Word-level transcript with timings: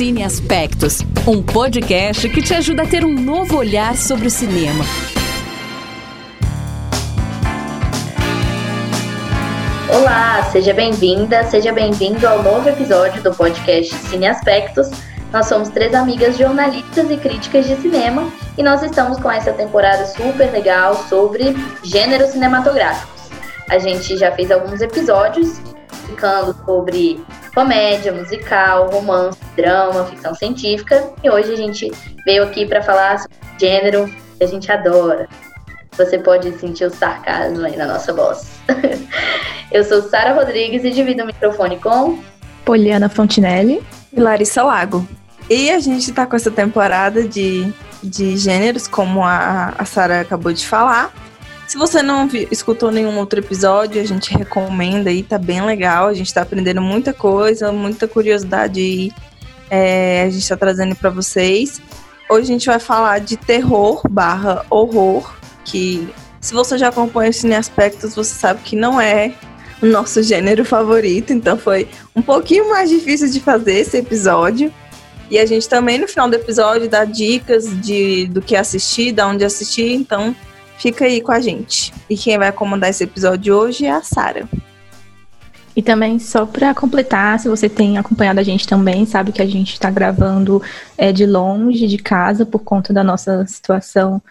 Cine 0.00 0.24
Aspectos, 0.24 1.00
um 1.28 1.42
podcast 1.42 2.26
que 2.30 2.40
te 2.40 2.54
ajuda 2.54 2.84
a 2.84 2.86
ter 2.86 3.04
um 3.04 3.12
novo 3.12 3.58
olhar 3.58 3.94
sobre 3.94 4.28
o 4.28 4.30
cinema. 4.30 4.82
Olá, 9.94 10.42
seja 10.44 10.72
bem-vinda, 10.72 11.44
seja 11.44 11.70
bem-vindo 11.70 12.26
ao 12.26 12.42
novo 12.42 12.66
episódio 12.70 13.22
do 13.22 13.34
podcast 13.34 13.94
Cine 13.94 14.26
Aspectos. 14.26 14.88
Nós 15.30 15.44
somos 15.44 15.68
três 15.68 15.92
amigas 15.92 16.38
jornalistas 16.38 17.10
e 17.10 17.18
críticas 17.18 17.68
de 17.68 17.76
cinema 17.76 18.32
e 18.56 18.62
nós 18.62 18.82
estamos 18.82 19.18
com 19.18 19.30
essa 19.30 19.52
temporada 19.52 20.06
super 20.06 20.50
legal 20.50 20.96
sobre 21.10 21.54
gêneros 21.82 22.30
cinematográficos. 22.30 23.28
A 23.68 23.78
gente 23.78 24.16
já 24.16 24.32
fez 24.32 24.50
alguns 24.50 24.80
episódios 24.80 25.60
explicando 25.92 26.56
sobre 26.64 27.22
comédia, 27.60 28.10
musical, 28.10 28.88
romance, 28.88 29.38
drama, 29.54 30.06
ficção 30.06 30.34
científica 30.34 31.12
e 31.22 31.28
hoje 31.28 31.52
a 31.52 31.56
gente 31.56 31.92
veio 32.24 32.44
aqui 32.44 32.64
para 32.64 32.80
falar 32.80 33.18
sobre 33.18 33.36
gênero 33.58 34.06
que 34.38 34.44
a 34.44 34.46
gente 34.46 34.72
adora. 34.72 35.28
Você 35.92 36.18
pode 36.18 36.50
sentir 36.58 36.86
o 36.86 36.90
sarcasmo 36.90 37.66
aí 37.66 37.76
na 37.76 37.84
nossa 37.84 38.14
voz. 38.14 38.50
Eu 39.70 39.84
sou 39.84 40.00
Sara 40.00 40.32
Rodrigues 40.32 40.84
e 40.84 40.90
divido 40.90 41.22
o 41.22 41.26
microfone 41.26 41.78
com 41.78 42.18
Poliana 42.64 43.10
Fontinelli 43.10 43.82
e 44.10 44.18
Larissa 44.18 44.62
Lago. 44.62 45.06
E 45.50 45.70
a 45.70 45.80
gente 45.80 46.08
está 46.08 46.24
com 46.24 46.36
essa 46.36 46.50
temporada 46.50 47.28
de, 47.28 47.70
de 48.02 48.38
gêneros, 48.38 48.88
como 48.88 49.22
a, 49.22 49.74
a 49.76 49.84
Sara 49.84 50.22
acabou 50.22 50.50
de 50.50 50.66
falar. 50.66 51.12
Se 51.70 51.78
você 51.78 52.02
não 52.02 52.28
escutou 52.50 52.90
nenhum 52.90 53.16
outro 53.16 53.38
episódio, 53.38 54.02
a 54.02 54.04
gente 54.04 54.36
recomenda 54.36 55.08
aí, 55.08 55.22
tá 55.22 55.38
bem 55.38 55.64
legal. 55.64 56.08
A 56.08 56.12
gente 56.12 56.34
tá 56.34 56.42
aprendendo 56.42 56.82
muita 56.82 57.12
coisa, 57.12 57.70
muita 57.70 58.08
curiosidade 58.08 58.80
aí. 58.80 59.12
É, 59.70 60.24
a 60.24 60.30
gente 60.30 60.48
tá 60.48 60.56
trazendo 60.56 60.96
para 60.96 61.10
vocês. 61.10 61.80
Hoje 62.28 62.42
a 62.42 62.46
gente 62.46 62.66
vai 62.66 62.80
falar 62.80 63.20
de 63.20 63.36
terror 63.36 64.02
barra 64.10 64.66
horror, 64.68 65.32
que 65.64 66.12
se 66.40 66.52
você 66.52 66.76
já 66.76 66.88
acompanha 66.88 67.30
o 67.30 67.32
Cine 67.32 67.54
Aspectos, 67.54 68.16
você 68.16 68.34
sabe 68.34 68.62
que 68.64 68.74
não 68.74 69.00
é 69.00 69.32
o 69.80 69.86
nosso 69.86 70.24
gênero 70.24 70.64
favorito, 70.64 71.32
então 71.32 71.56
foi 71.56 71.88
um 72.16 72.20
pouquinho 72.20 72.68
mais 72.68 72.90
difícil 72.90 73.30
de 73.30 73.38
fazer 73.38 73.74
esse 73.74 73.96
episódio. 73.96 74.74
E 75.30 75.38
a 75.38 75.46
gente 75.46 75.68
também 75.68 75.98
no 76.00 76.08
final 76.08 76.28
do 76.28 76.34
episódio 76.34 76.88
dá 76.88 77.04
dicas 77.04 77.80
de 77.80 78.26
do 78.26 78.42
que 78.42 78.56
assistir, 78.56 79.12
da 79.12 79.28
onde 79.28 79.44
assistir, 79.44 79.92
então 79.92 80.34
Fica 80.80 81.04
aí 81.04 81.20
com 81.20 81.30
a 81.30 81.40
gente. 81.40 81.92
E 82.08 82.16
quem 82.16 82.38
vai 82.38 82.50
comandar 82.50 82.88
esse 82.88 83.04
episódio 83.04 83.54
hoje 83.54 83.84
é 83.84 83.90
a 83.90 84.02
Sara. 84.02 84.48
E 85.76 85.82
também, 85.82 86.18
só 86.18 86.46
para 86.46 86.74
completar, 86.74 87.38
se 87.38 87.50
você 87.50 87.68
tem 87.68 87.98
acompanhado 87.98 88.40
a 88.40 88.42
gente 88.42 88.66
também, 88.66 89.04
sabe 89.04 89.30
que 89.30 89.42
a 89.42 89.46
gente 89.46 89.74
está 89.74 89.90
gravando 89.90 90.62
é, 90.96 91.12
de 91.12 91.26
longe 91.26 91.86
de 91.86 91.98
casa 91.98 92.46
por 92.46 92.60
conta 92.60 92.94
da 92.94 93.04
nossa 93.04 93.46
situação 93.46 94.22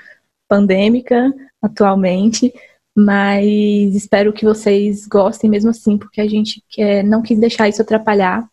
pandêmica 0.47 1.31
atualmente. 1.61 2.51
Mas 2.97 3.95
espero 3.95 4.33
que 4.33 4.43
vocês 4.43 5.05
gostem 5.05 5.51
mesmo 5.51 5.69
assim, 5.69 5.99
porque 5.99 6.19
a 6.19 6.27
gente 6.27 6.63
quer, 6.67 7.03
não 7.03 7.21
quis 7.21 7.39
deixar 7.39 7.69
isso 7.69 7.81
atrapalhar 7.81 8.49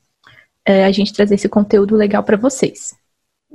é, 0.66 0.84
a 0.84 0.92
gente 0.92 1.14
trazer 1.14 1.36
esse 1.36 1.48
conteúdo 1.48 1.96
legal 1.96 2.22
para 2.22 2.36
vocês. 2.36 2.94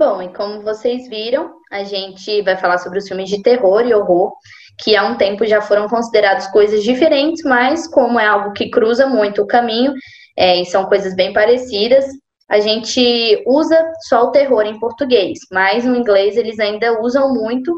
Bom, 0.01 0.19
e 0.19 0.33
como 0.33 0.63
vocês 0.63 1.07
viram, 1.07 1.53
a 1.71 1.83
gente 1.83 2.41
vai 2.41 2.57
falar 2.57 2.79
sobre 2.79 2.97
os 2.97 3.07
filmes 3.07 3.29
de 3.29 3.43
terror 3.43 3.85
e 3.85 3.93
horror, 3.93 4.33
que 4.79 4.95
há 4.95 5.05
um 5.05 5.15
tempo 5.15 5.45
já 5.45 5.61
foram 5.61 5.87
considerados 5.87 6.47
coisas 6.47 6.81
diferentes, 6.81 7.43
mas 7.43 7.87
como 7.87 8.19
é 8.19 8.25
algo 8.25 8.51
que 8.51 8.71
cruza 8.71 9.05
muito 9.05 9.43
o 9.43 9.45
caminho, 9.45 9.93
é, 10.35 10.59
e 10.59 10.65
são 10.65 10.85
coisas 10.85 11.15
bem 11.15 11.31
parecidas, 11.31 12.03
a 12.49 12.59
gente 12.59 13.43
usa 13.45 13.93
só 14.09 14.23
o 14.23 14.31
terror 14.31 14.63
em 14.65 14.79
português, 14.79 15.37
mas 15.51 15.85
no 15.85 15.95
inglês 15.95 16.35
eles 16.35 16.57
ainda 16.59 16.99
usam 16.99 17.31
muito 17.35 17.71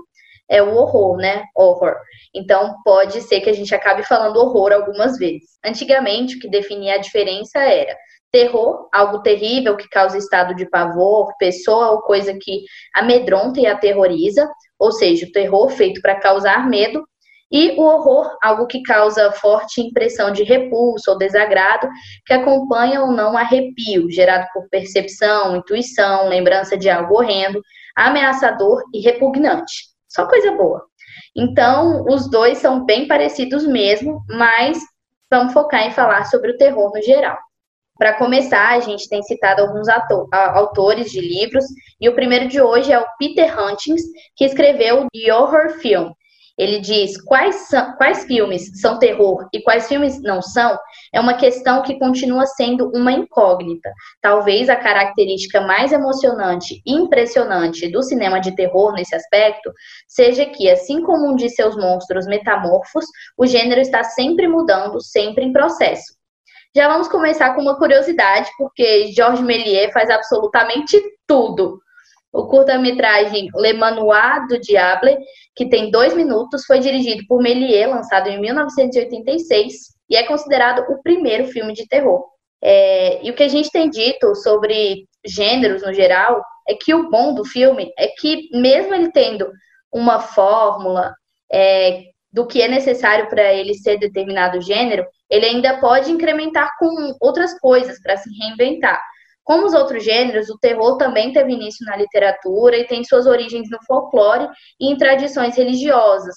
é 0.49 0.63
o 0.63 0.75
horror, 0.75 1.17
né? 1.17 1.43
Horror. 1.53 1.95
Então 2.33 2.75
pode 2.85 3.19
ser 3.21 3.41
que 3.41 3.49
a 3.49 3.53
gente 3.53 3.75
acabe 3.75 4.01
falando 4.03 4.37
horror 4.37 4.71
algumas 4.71 5.17
vezes. 5.17 5.57
Antigamente, 5.65 6.37
o 6.37 6.39
que 6.39 6.49
definia 6.49 6.95
a 6.95 6.99
diferença 6.99 7.59
era 7.59 7.97
Terror, 8.33 8.89
algo 8.91 9.21
terrível 9.21 9.77
que 9.77 9.87
causa 9.87 10.17
estado 10.17 10.55
de 10.55 10.67
pavor, 10.67 11.31
pessoa 11.37 11.91
ou 11.91 12.01
coisa 12.01 12.33
que 12.33 12.63
amedronta 12.95 13.59
e 13.59 13.67
aterroriza, 13.67 14.49
ou 14.79 14.91
seja, 14.91 15.27
o 15.27 15.31
terror 15.31 15.69
feito 15.69 16.01
para 16.01 16.19
causar 16.19 16.67
medo, 16.67 17.07
e 17.51 17.79
o 17.79 17.83
horror, 17.83 18.35
algo 18.41 18.65
que 18.65 18.81
causa 18.81 19.31
forte 19.33 19.79
impressão 19.79 20.31
de 20.31 20.41
repulso 20.41 21.11
ou 21.11 21.17
desagrado, 21.19 21.87
que 22.25 22.33
acompanha 22.33 23.03
ou 23.03 23.11
não 23.11 23.37
arrepio, 23.37 24.09
gerado 24.09 24.47
por 24.51 24.67
percepção, 24.67 25.55
intuição, 25.55 26.27
lembrança 26.27 26.75
de 26.75 26.89
algo 26.89 27.13
horrendo, 27.13 27.61
ameaçador 27.95 28.81
e 28.91 28.99
repugnante. 28.99 29.89
Só 30.09 30.27
coisa 30.27 30.51
boa. 30.53 30.83
Então, 31.35 32.03
os 32.09 32.27
dois 32.27 32.57
são 32.57 32.83
bem 32.83 33.07
parecidos 33.07 33.67
mesmo, 33.67 34.23
mas 34.27 34.79
vamos 35.29 35.53
focar 35.53 35.85
em 35.85 35.91
falar 35.91 36.25
sobre 36.25 36.49
o 36.49 36.57
terror 36.57 36.91
no 36.91 37.01
geral. 37.03 37.37
Para 37.97 38.17
começar, 38.17 38.69
a 38.69 38.79
gente 38.79 39.07
tem 39.07 39.21
citado 39.21 39.61
alguns 39.61 39.87
ator, 39.87 40.27
autores 40.31 41.11
de 41.11 41.21
livros, 41.21 41.63
e 42.01 42.09
o 42.09 42.15
primeiro 42.15 42.47
de 42.47 42.59
hoje 42.59 42.91
é 42.91 42.99
o 42.99 43.05
Peter 43.19 43.53
Huntings, 43.57 44.01
que 44.35 44.45
escreveu 44.45 45.07
The 45.13 45.33
Horror 45.33 45.77
Film. 45.79 46.11
Ele 46.57 46.79
diz 46.79 47.19
quais, 47.21 47.67
são, 47.67 47.93
quais 47.93 48.25
filmes 48.25 48.79
são 48.79 48.99
terror 48.99 49.47
e 49.51 49.61
quais 49.61 49.87
filmes 49.87 50.21
não 50.21 50.41
são, 50.41 50.77
é 51.11 51.19
uma 51.19 51.35
questão 51.35 51.81
que 51.81 51.97
continua 51.97 52.45
sendo 52.45 52.91
uma 52.93 53.11
incógnita. 53.11 53.91
Talvez 54.21 54.69
a 54.69 54.75
característica 54.75 55.61
mais 55.61 55.91
emocionante 55.91 56.81
e 56.85 56.93
impressionante 56.93 57.91
do 57.91 58.03
cinema 58.03 58.39
de 58.39 58.55
terror 58.55 58.93
nesse 58.93 59.15
aspecto 59.15 59.71
seja 60.07 60.45
que, 60.45 60.69
assim 60.69 61.01
como 61.01 61.31
um 61.31 61.35
de 61.35 61.49
seus 61.49 61.75
monstros 61.75 62.27
metamorfos, 62.27 63.05
o 63.37 63.47
gênero 63.47 63.81
está 63.81 64.03
sempre 64.03 64.47
mudando, 64.47 65.01
sempre 65.01 65.43
em 65.45 65.51
processo. 65.51 66.22
Já 66.75 66.87
vamos 66.87 67.07
começar 67.07 67.53
com 67.53 67.61
uma 67.61 67.77
curiosidade, 67.77 68.49
porque 68.57 69.11
Georges 69.11 69.45
Méliès 69.45 69.93
faz 69.93 70.09
absolutamente 70.09 70.99
tudo. 71.27 71.79
O 72.31 72.47
curta-metragem 72.47 73.47
Le 73.55 73.73
Manoir 73.73 74.47
do 74.47 74.59
Diable, 74.59 75.15
que 75.55 75.69
tem 75.69 75.91
dois 75.91 76.15
minutos, 76.15 76.65
foi 76.65 76.79
dirigido 76.79 77.23
por 77.27 77.43
Méliès, 77.43 77.87
lançado 77.87 78.27
em 78.27 78.41
1986, 78.41 79.73
e 80.09 80.15
é 80.15 80.23
considerado 80.23 80.83
o 80.91 80.99
primeiro 81.03 81.45
filme 81.47 81.73
de 81.73 81.87
terror. 81.87 82.25
É, 82.63 83.23
e 83.23 83.29
o 83.29 83.35
que 83.35 83.43
a 83.43 83.47
gente 83.47 83.69
tem 83.69 83.87
dito 83.87 84.33
sobre 84.35 85.05
gêneros 85.23 85.83
no 85.83 85.93
geral 85.93 86.41
é 86.67 86.73
que 86.73 86.93
o 86.93 87.07
bom 87.09 87.35
do 87.35 87.45
filme 87.45 87.91
é 87.99 88.07
que, 88.07 88.49
mesmo 88.51 88.95
ele 88.95 89.11
tendo 89.11 89.51
uma 89.93 90.19
fórmula 90.19 91.13
é, 91.51 92.05
do 92.33 92.47
que 92.47 92.61
é 92.63 92.67
necessário 92.67 93.29
para 93.29 93.53
ele 93.53 93.75
ser 93.75 93.99
determinado 93.99 94.59
gênero, 94.59 95.05
ele 95.29 95.45
ainda 95.45 95.79
pode 95.79 96.11
incrementar 96.11 96.71
com 96.79 97.15
outras 97.21 97.57
coisas 97.59 98.01
para 98.01 98.17
se 98.17 98.27
reinventar. 98.39 98.99
Como 99.43 99.67
os 99.67 99.73
outros 99.73 100.03
gêneros, 100.03 100.49
o 100.49 100.57
terror 100.57 100.97
também 100.97 101.31
teve 101.31 101.53
início 101.53 101.85
na 101.85 101.95
literatura 101.95 102.77
e 102.77 102.87
tem 102.87 103.03
suas 103.03 103.27
origens 103.27 103.69
no 103.69 103.77
folclore 103.85 104.47
e 104.79 104.91
em 104.91 104.97
tradições 104.97 105.55
religiosas, 105.55 106.35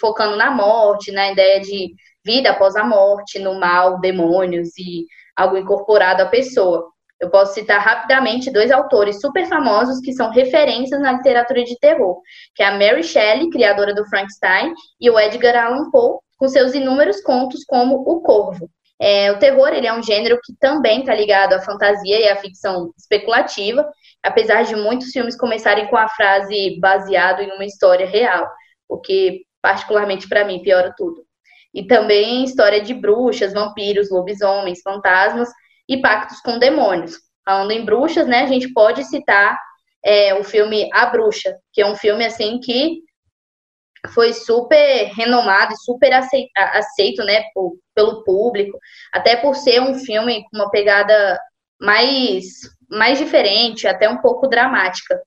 focando 0.00 0.36
na 0.36 0.50
morte, 0.50 1.12
na 1.12 1.30
ideia 1.30 1.60
de 1.60 1.94
vida 2.24 2.50
após 2.50 2.74
a 2.74 2.84
morte, 2.84 3.38
no 3.38 3.60
mal, 3.60 4.00
demônios 4.00 4.70
e 4.78 5.06
algo 5.36 5.56
incorporado 5.56 6.22
à 6.22 6.26
pessoa. 6.26 6.90
Eu 7.20 7.30
posso 7.30 7.54
citar 7.54 7.80
rapidamente 7.80 8.50
dois 8.50 8.70
autores 8.70 9.20
super 9.20 9.46
famosos 9.46 10.00
que 10.00 10.12
são 10.12 10.30
referências 10.30 11.00
na 11.00 11.12
literatura 11.12 11.64
de 11.64 11.78
terror, 11.78 12.20
que 12.54 12.62
é 12.62 12.66
a 12.66 12.72
Mary 12.72 13.02
Shelley, 13.02 13.48
criadora 13.50 13.94
do 13.94 14.06
Frankenstein, 14.06 14.74
e 15.00 15.08
o 15.08 15.18
Edgar 15.18 15.56
Allan 15.56 15.90
Poe, 15.90 16.18
com 16.36 16.48
seus 16.48 16.74
inúmeros 16.74 17.22
contos 17.22 17.64
como 17.64 17.96
O 18.06 18.20
Corvo. 18.20 18.68
É, 19.00 19.30
o 19.30 19.38
terror 19.38 19.68
ele 19.68 19.86
é 19.86 19.92
um 19.92 20.02
gênero 20.02 20.38
que 20.42 20.54
também 20.58 21.00
está 21.00 21.14
ligado 21.14 21.54
à 21.54 21.60
fantasia 21.60 22.20
e 22.20 22.28
à 22.28 22.36
ficção 22.36 22.92
especulativa, 22.98 23.86
apesar 24.22 24.62
de 24.62 24.74
muitos 24.74 25.10
filmes 25.10 25.36
começarem 25.36 25.86
com 25.88 25.96
a 25.96 26.08
frase 26.08 26.78
baseado 26.80 27.40
em 27.40 27.50
uma 27.52 27.64
história 27.64 28.06
real, 28.06 28.46
o 28.88 28.98
que 28.98 29.42
particularmente 29.62 30.28
para 30.28 30.44
mim 30.44 30.62
piora 30.62 30.94
tudo. 30.96 31.24
E 31.74 31.86
também 31.86 32.44
história 32.44 32.80
de 32.80 32.94
bruxas, 32.94 33.52
vampiros, 33.52 34.10
lobisomens, 34.10 34.80
fantasmas 34.82 35.48
e 35.88 36.00
pactos 36.00 36.40
com 36.40 36.58
demônios. 36.58 37.18
Falando 37.44 37.70
em 37.70 37.84
bruxas, 37.84 38.26
né, 38.26 38.42
a 38.42 38.46
gente 38.46 38.72
pode 38.72 39.04
citar 39.04 39.58
é, 40.04 40.34
o 40.34 40.44
filme 40.44 40.88
A 40.92 41.06
Bruxa, 41.06 41.56
que 41.72 41.80
é 41.80 41.86
um 41.86 41.94
filme 41.94 42.24
assim 42.24 42.58
que 42.60 43.02
foi 44.14 44.32
super 44.32 45.10
renomado 45.14 45.72
e 45.72 45.78
super 45.78 46.12
aceito, 46.12 47.24
né, 47.24 47.42
por, 47.52 47.76
pelo 47.94 48.22
público, 48.24 48.78
até 49.12 49.36
por 49.36 49.54
ser 49.54 49.80
um 49.80 49.94
filme 49.94 50.44
com 50.44 50.56
uma 50.56 50.70
pegada 50.70 51.38
mais, 51.80 52.44
mais 52.88 53.18
diferente, 53.18 53.86
até 53.86 54.08
um 54.08 54.18
pouco 54.18 54.48
dramática. 54.48 55.20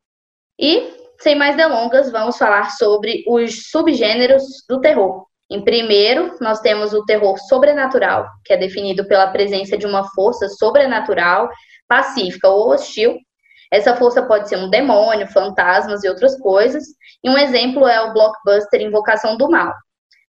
E, 0.57 0.93
sem 1.19 1.35
mais 1.35 1.55
delongas, 1.55 2.11
vamos 2.11 2.37
falar 2.37 2.71
sobre 2.71 3.23
os 3.27 3.69
subgêneros 3.69 4.43
do 4.67 4.79
terror. 4.79 5.28
Em 5.49 5.63
primeiro, 5.63 6.37
nós 6.39 6.59
temos 6.59 6.93
o 6.93 7.03
terror 7.05 7.37
sobrenatural, 7.39 8.27
que 8.45 8.53
é 8.53 8.57
definido 8.57 9.07
pela 9.07 9.27
presença 9.27 9.77
de 9.77 9.85
uma 9.85 10.07
força 10.11 10.47
sobrenatural, 10.47 11.49
pacífica 11.87 12.47
ou 12.47 12.69
hostil. 12.69 13.17
Essa 13.71 13.95
força 13.95 14.21
pode 14.21 14.47
ser 14.47 14.57
um 14.57 14.69
demônio, 14.69 15.27
fantasmas 15.27 16.03
e 16.03 16.09
outras 16.09 16.37
coisas. 16.39 16.83
E 17.23 17.29
um 17.29 17.37
exemplo 17.37 17.87
é 17.87 17.99
o 18.01 18.13
blockbuster 18.13 18.81
Invocação 18.81 19.37
do 19.37 19.49
Mal. 19.49 19.73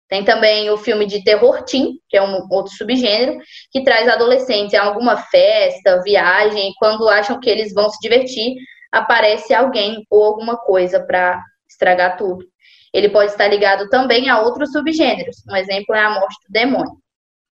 Tem 0.09 0.25
também 0.25 0.69
o 0.71 0.77
filme 0.77 1.07
de 1.07 1.23
terror 1.23 1.63
teen, 1.63 1.93
que 2.09 2.17
é 2.17 2.23
um 2.23 2.47
outro 2.51 2.73
subgênero, 2.75 3.39
que 3.71 3.85
traz 3.85 4.09
adolescentes 4.09 4.75
em 4.75 4.77
alguma 4.77 5.17
festa, 5.17 6.03
viagem, 6.03 6.71
e 6.71 6.75
quando 6.79 7.09
acham 7.09 7.39
que 7.39 7.49
eles 7.49 7.73
vão 7.73 7.89
se 7.89 7.99
divertir, 8.01 8.55
aparece 8.91 9.55
alguém 9.55 10.05
ou 10.11 10.25
alguma 10.25 10.57
coisa 10.57 10.99
para 10.99 11.41
estragar 11.69 12.17
tudo. 12.17 12.45
Ele 12.93 13.09
pode 13.09 13.33
estar 13.33 13.47
ligado 13.49 13.89
também 13.89 14.29
a 14.29 14.41
outros 14.41 14.73
subgêneros. 14.73 15.45
Um 15.49 15.57
exemplo 15.57 15.95
é 15.95 16.03
a 16.03 16.11
morte 16.11 16.37
do 16.47 16.53
demônio. 16.53 16.97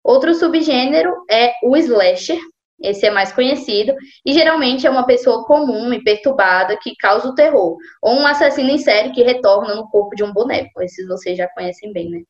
Outro 0.04 0.34
subgênero 0.34 1.14
é 1.30 1.54
o 1.64 1.76
slasher, 1.76 2.40
esse 2.82 3.06
é 3.06 3.12
mais 3.12 3.32
conhecido, 3.32 3.94
e 4.26 4.34
geralmente 4.34 4.86
é 4.86 4.90
uma 4.90 5.06
pessoa 5.06 5.44
comum 5.46 5.92
e 5.92 6.04
perturbada 6.04 6.78
que 6.82 6.96
causa 6.96 7.28
o 7.28 7.36
terror, 7.36 7.76
ou 8.02 8.14
um 8.14 8.26
assassino 8.26 8.70
em 8.70 8.78
série 8.78 9.12
que 9.12 9.24
retorna 9.24 9.76
no 9.76 9.90
corpo 9.90 10.16
de 10.16 10.24
um 10.24 10.32
boneco. 10.32 10.82
Esses 10.82 11.08
vocês 11.08 11.38
já 11.38 11.48
conhecem 11.50 11.92
bem, 11.92 12.10
né? 12.10 12.22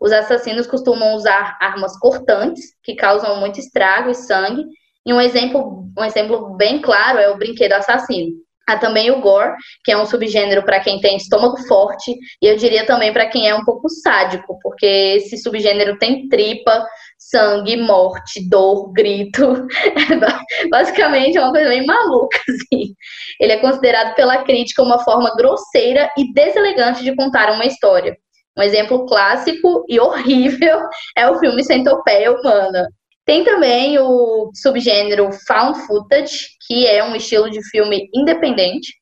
Os 0.00 0.12
assassinos 0.12 0.66
costumam 0.66 1.14
usar 1.14 1.56
armas 1.60 1.98
cortantes, 1.98 2.74
que 2.82 2.94
causam 2.94 3.40
muito 3.40 3.58
estrago 3.58 4.10
e 4.10 4.14
sangue, 4.14 4.64
e 5.04 5.12
um 5.12 5.20
exemplo, 5.20 5.90
um 5.96 6.04
exemplo 6.04 6.54
bem 6.56 6.80
claro 6.80 7.18
é 7.18 7.30
o 7.30 7.38
brinquedo 7.38 7.72
assassino. 7.72 8.36
Há 8.68 8.76
também 8.76 9.10
o 9.10 9.18
gore, 9.22 9.54
que 9.82 9.90
é 9.90 9.96
um 9.96 10.04
subgênero 10.04 10.62
para 10.62 10.78
quem 10.78 11.00
tem 11.00 11.16
estômago 11.16 11.56
forte, 11.66 12.14
e 12.42 12.46
eu 12.46 12.54
diria 12.54 12.84
também 12.84 13.10
para 13.14 13.26
quem 13.26 13.48
é 13.48 13.54
um 13.54 13.64
pouco 13.64 13.88
sádico, 13.88 14.58
porque 14.62 14.84
esse 14.84 15.38
subgênero 15.38 15.96
tem 15.96 16.28
tripa, 16.28 16.86
sangue, 17.18 17.78
morte, 17.78 18.46
dor, 18.46 18.92
grito. 18.92 19.66
Basicamente 20.70 21.38
é 21.38 21.40
uma 21.40 21.50
coisa 21.50 21.70
bem 21.70 21.86
maluca, 21.86 22.38
assim. 22.46 22.94
Ele 23.40 23.52
é 23.52 23.56
considerado 23.56 24.14
pela 24.14 24.44
crítica 24.44 24.82
uma 24.82 24.98
forma 24.98 25.34
grosseira 25.34 26.10
e 26.18 26.30
deselegante 26.34 27.02
de 27.02 27.16
contar 27.16 27.50
uma 27.50 27.64
história. 27.64 28.18
Um 28.54 28.62
exemplo 28.62 29.06
clássico 29.06 29.86
e 29.88 29.98
horrível 29.98 30.80
é 31.16 31.26
o 31.26 31.38
filme 31.38 31.64
Centopeia 31.64 32.32
Humana, 32.32 32.86
tem 33.28 33.44
também 33.44 33.98
o 33.98 34.50
subgênero 34.54 35.28
found 35.46 35.78
footage, 35.86 36.46
que 36.66 36.86
é 36.86 37.04
um 37.04 37.14
estilo 37.14 37.50
de 37.50 37.62
filme 37.68 38.08
independente. 38.14 38.94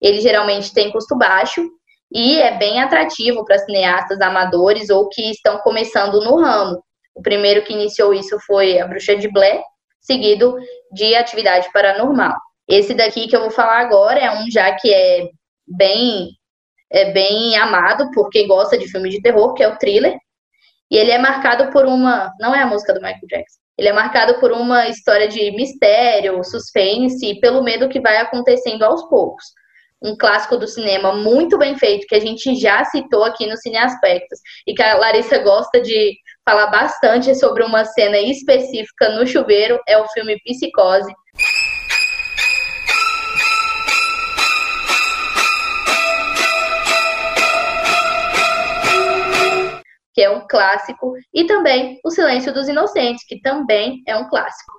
Ele 0.00 0.22
geralmente 0.22 0.72
tem 0.72 0.90
custo 0.90 1.14
baixo 1.18 1.62
e 2.10 2.40
é 2.40 2.56
bem 2.56 2.80
atrativo 2.80 3.44
para 3.44 3.58
cineastas 3.58 4.22
amadores 4.22 4.88
ou 4.88 5.06
que 5.10 5.30
estão 5.30 5.58
começando 5.58 6.18
no 6.22 6.40
ramo. 6.40 6.82
O 7.14 7.20
primeiro 7.20 7.62
que 7.62 7.74
iniciou 7.74 8.14
isso 8.14 8.38
foi 8.46 8.78
A 8.78 8.86
Bruxa 8.86 9.16
de 9.16 9.30
Blair, 9.30 9.60
seguido 10.00 10.56
de 10.90 11.14
Atividade 11.14 11.70
Paranormal. 11.70 12.38
Esse 12.66 12.94
daqui 12.94 13.28
que 13.28 13.36
eu 13.36 13.42
vou 13.42 13.50
falar 13.50 13.80
agora 13.80 14.18
é 14.18 14.30
um 14.30 14.50
já 14.50 14.74
que 14.76 14.90
é 14.90 15.28
bem 15.68 16.30
é 16.90 17.12
bem 17.12 17.54
amado 17.58 18.10
por 18.12 18.30
quem 18.30 18.48
gosta 18.48 18.78
de 18.78 18.90
filme 18.90 19.10
de 19.10 19.20
terror, 19.20 19.52
que 19.52 19.62
é 19.62 19.68
o 19.68 19.76
Thriller. 19.76 20.16
E 20.90 20.96
ele 20.96 21.10
é 21.10 21.18
marcado 21.18 21.70
por 21.70 21.84
uma, 21.84 22.32
não 22.40 22.54
é 22.54 22.62
a 22.62 22.66
música 22.66 22.94
do 22.94 23.02
Michael 23.02 23.26
Jackson. 23.28 23.63
Ele 23.76 23.88
é 23.88 23.92
marcado 23.92 24.38
por 24.40 24.52
uma 24.52 24.88
história 24.88 25.26
de 25.26 25.50
mistério, 25.52 26.42
suspense 26.44 27.26
e 27.26 27.40
pelo 27.40 27.62
medo 27.62 27.88
que 27.88 28.00
vai 28.00 28.18
acontecendo 28.18 28.82
aos 28.84 29.08
poucos. 29.08 29.44
Um 30.02 30.16
clássico 30.16 30.56
do 30.56 30.66
cinema 30.66 31.14
muito 31.14 31.56
bem 31.56 31.76
feito, 31.76 32.06
que 32.06 32.14
a 32.14 32.20
gente 32.20 32.54
já 32.54 32.84
citou 32.84 33.24
aqui 33.24 33.46
no 33.46 33.56
Cine 33.56 33.78
Aspectos, 33.78 34.38
e 34.66 34.74
que 34.74 34.82
a 34.82 34.96
Larissa 34.96 35.38
gosta 35.38 35.80
de 35.80 36.14
falar 36.44 36.66
bastante 36.66 37.34
sobre 37.34 37.64
uma 37.64 37.84
cena 37.84 38.18
específica 38.18 39.08
no 39.10 39.26
chuveiro, 39.26 39.80
é 39.88 39.96
o 39.98 40.06
filme 40.08 40.38
Psicose, 40.44 41.12
que 50.14 50.22
é 50.22 50.30
um 50.30 50.46
clássico, 50.48 51.14
e 51.34 51.44
também 51.44 51.98
O 52.04 52.10
Silêncio 52.10 52.54
dos 52.54 52.68
Inocentes, 52.68 53.26
que 53.26 53.40
também 53.40 54.02
é 54.06 54.16
um 54.16 54.28
clássico. 54.28 54.72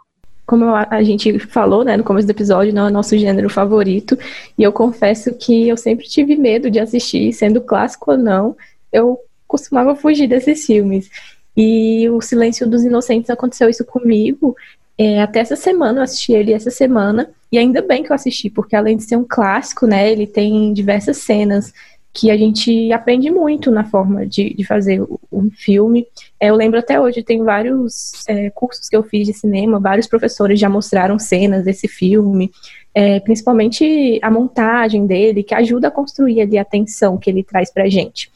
Como 0.48 0.74
a 0.74 1.04
gente 1.04 1.40
falou 1.40 1.84
né, 1.84 1.98
no 1.98 2.04
começo 2.04 2.28
do 2.28 2.32
episódio, 2.32 2.74
não 2.74 2.88
é 2.88 2.92
nosso 2.92 3.18
gênero 3.18 3.50
favorito, 3.50 4.18
e 4.58 4.64
eu 4.64 4.72
confesso 4.72 5.34
que 5.34 5.68
eu 5.68 5.76
sempre 5.76 6.08
tive 6.08 6.38
medo 6.38 6.72
de 6.72 6.80
assistir, 6.80 7.34
sendo 7.34 7.60
clássico 7.60 8.12
ou 8.12 8.18
não, 8.18 8.56
eu 8.94 9.20
costumava 9.48 9.96
fugir 9.96 10.28
desses 10.28 10.66
filmes. 10.66 11.10
E 11.58 12.08
O 12.10 12.22
Silêncio 12.22 12.68
dos 12.68 12.84
Inocentes 12.84 13.30
aconteceu 13.30 13.70
isso 13.70 13.84
comigo, 13.84 14.56
é, 14.98 15.22
até 15.22 15.40
essa 15.40 15.58
semana, 15.58 16.00
eu 16.00 16.04
assisti 16.04 16.32
ele 16.32 16.54
essa 16.54 16.72
semana, 16.72 17.30
e 17.52 17.58
ainda 17.58 17.82
bem 17.82 18.04
que 18.04 18.12
eu 18.12 18.16
assisti, 18.16 18.50
porque 18.50 18.76
além 18.76 18.96
de 18.96 19.04
ser 19.04 19.18
um 19.18 19.26
clássico, 19.28 19.86
né, 19.86 20.10
ele 20.10 20.26
tem 20.26 20.72
diversas 20.72 21.18
cenas 21.18 21.74
que 22.16 22.32
a 22.32 22.38
gente 22.38 22.94
aprende 22.94 23.30
muito 23.30 23.70
na 23.70 23.84
forma 23.84 24.26
de, 24.26 24.54
de 24.54 24.64
fazer 24.64 25.04
um 25.30 25.52
filme. 25.52 26.08
É, 26.40 26.50
eu 26.50 26.56
lembro 26.56 26.80
até 26.80 27.00
hoje, 27.00 27.22
tem 27.22 27.44
vários 27.44 28.24
é, 28.26 28.50
cursos 28.50 28.88
que 28.88 28.96
eu 28.96 29.04
fiz 29.04 29.28
de 29.28 29.34
cinema, 29.34 29.82
vários 29.82 30.08
professores 30.08 30.58
já 30.58 30.70
mostraram 30.70 31.20
cenas 31.20 31.66
desse 31.66 31.90
filme, 31.90 32.50
é, 32.94 33.20
principalmente 33.20 34.18
a 34.22 34.32
montagem 34.32 35.06
dele, 35.06 35.44
que 35.44 35.54
ajuda 35.54 35.90
a 35.90 35.92
construir 35.92 36.40
ali 36.40 36.58
a 36.58 36.64
tensão 36.64 37.18
que 37.18 37.30
ele 37.30 37.44
traz 37.44 37.70
pra 37.70 37.90
gente. 37.90 38.32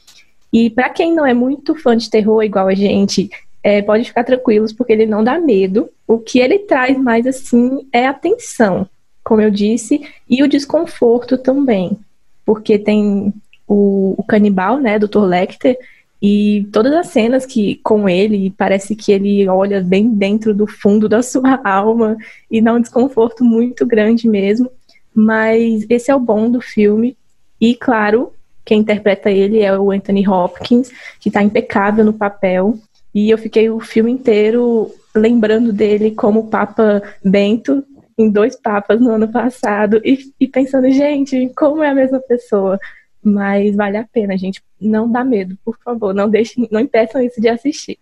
E 0.52 0.68
para 0.68 0.90
quem 0.90 1.14
não 1.14 1.24
é 1.24 1.32
muito 1.32 1.74
fã 1.74 1.96
de 1.96 2.10
terror 2.10 2.42
igual 2.42 2.68
a 2.68 2.74
gente, 2.74 3.30
é, 3.62 3.80
pode 3.80 4.04
ficar 4.04 4.24
tranquilos, 4.24 4.74
porque 4.74 4.92
ele 4.92 5.06
não 5.06 5.24
dá 5.24 5.40
medo. 5.40 5.88
O 6.06 6.18
que 6.18 6.38
ele 6.38 6.58
traz 6.58 6.98
mais 6.98 7.26
assim 7.26 7.88
é 7.90 8.06
a 8.06 8.12
tensão, 8.12 8.86
como 9.24 9.40
eu 9.40 9.50
disse, 9.50 10.02
e 10.28 10.42
o 10.42 10.48
desconforto 10.48 11.38
também. 11.38 11.96
Porque 12.44 12.78
tem 12.78 13.32
o, 13.70 14.16
o 14.18 14.24
canibal, 14.24 14.80
né, 14.80 14.98
Dr. 14.98 15.20
Lecter, 15.20 15.78
e 16.20 16.66
todas 16.72 16.92
as 16.92 17.06
cenas 17.06 17.46
que 17.46 17.76
com 17.76 18.08
ele, 18.08 18.52
parece 18.58 18.96
que 18.96 19.12
ele 19.12 19.48
olha 19.48 19.80
bem 19.80 20.10
dentro 20.12 20.52
do 20.52 20.66
fundo 20.66 21.08
da 21.08 21.22
sua 21.22 21.60
alma 21.62 22.16
e 22.50 22.60
dá 22.60 22.74
um 22.74 22.80
desconforto 22.80 23.44
muito 23.44 23.86
grande 23.86 24.28
mesmo. 24.28 24.68
Mas 25.14 25.86
esse 25.88 26.10
é 26.10 26.14
o 26.14 26.20
bom 26.20 26.50
do 26.50 26.60
filme. 26.60 27.16
E, 27.60 27.74
claro, 27.74 28.32
quem 28.64 28.80
interpreta 28.80 29.30
ele 29.30 29.60
é 29.60 29.76
o 29.78 29.92
Anthony 29.92 30.28
Hopkins, 30.28 30.90
que 31.20 31.28
está 31.28 31.42
impecável 31.42 32.04
no 32.04 32.12
papel. 32.12 32.76
E 33.14 33.30
eu 33.30 33.38
fiquei 33.38 33.70
o 33.70 33.80
filme 33.80 34.10
inteiro 34.10 34.90
lembrando 35.14 35.72
dele 35.72 36.10
como 36.10 36.48
Papa 36.48 37.02
Bento 37.24 37.84
em 38.18 38.30
dois 38.30 38.54
papas 38.54 39.00
no 39.00 39.10
ano 39.12 39.28
passado 39.28 40.00
e, 40.04 40.18
e 40.38 40.46
pensando, 40.46 40.90
gente, 40.90 41.50
como 41.56 41.82
é 41.82 41.88
a 41.88 41.94
mesma 41.94 42.20
pessoa? 42.20 42.78
Mas 43.22 43.76
vale 43.76 43.96
a 43.96 44.04
pena, 44.04 44.36
gente. 44.36 44.62
Não 44.80 45.10
dá 45.10 45.22
medo, 45.22 45.56
por 45.64 45.78
favor. 45.84 46.14
Não 46.14 46.28
deixem, 46.28 46.68
não 46.70 46.80
impeçam 46.80 47.22
isso 47.22 47.40
de 47.40 47.48
assistir. 47.48 47.98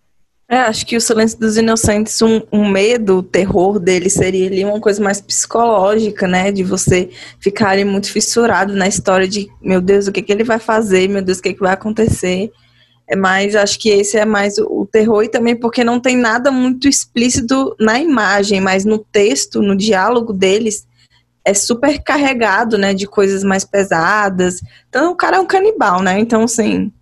É, 0.51 0.61
acho 0.61 0.87
que 0.87 0.97
o 0.97 1.01
Silêncio 1.01 1.39
dos 1.39 1.59
Inocentes, 1.59 2.23
um, 2.23 2.41
um, 2.51 2.67
medo, 2.67 3.19
o 3.19 3.23
terror 3.23 3.79
dele 3.79 4.09
seria 4.09 4.47
ali 4.47 4.65
uma 4.65 4.81
coisa 4.81 5.03
mais 5.03 5.21
psicológica, 5.21 6.27
né? 6.27 6.51
De 6.51 6.63
você 6.63 7.11
ficar 7.39 7.71
ali 7.71 7.85
muito 7.85 8.11
fissurado 8.11 8.73
na 8.73 8.89
história 8.89 9.29
de, 9.29 9.47
meu 9.61 9.79
Deus, 9.79 10.07
o 10.07 10.13
que, 10.13 10.23
que 10.23 10.33
ele 10.33 10.45
vai 10.45 10.59
fazer? 10.59 11.07
Meu 11.07 11.21
Deus, 11.21 11.39
o 11.39 11.43
que, 11.43 11.53
que 11.53 11.61
vai 11.61 11.75
acontecer? 11.75 12.51
É 13.07 13.15
mais, 13.15 13.55
acho 13.55 13.79
que 13.79 13.91
esse 13.91 14.17
é 14.17 14.25
mais 14.25 14.57
o, 14.57 14.83
o 14.83 14.87
terror 14.87 15.23
e 15.23 15.29
também 15.29 15.55
porque 15.55 15.85
não 15.85 16.01
tem 16.01 16.17
nada 16.17 16.51
muito 16.51 16.89
explícito 16.89 17.77
na 17.79 18.01
imagem, 18.01 18.59
mas 18.59 18.87
no 18.87 18.99
texto, 18.99 19.61
no 19.61 19.77
diálogo 19.77 20.33
deles, 20.33 20.87
é 21.49 21.55
super 21.55 22.03
carregado, 22.03 22.77
né, 22.77 22.93
de 22.93 23.07
coisas 23.07 23.43
mais 23.43 23.65
pesadas. 23.65 24.61
Então 24.89 25.13
o 25.13 25.17
cara 25.17 25.39
é 25.39 25.41
um 25.41 25.47
canibal, 25.47 26.03
né? 26.03 26.19
Então, 26.19 26.43
assim, 26.45 26.93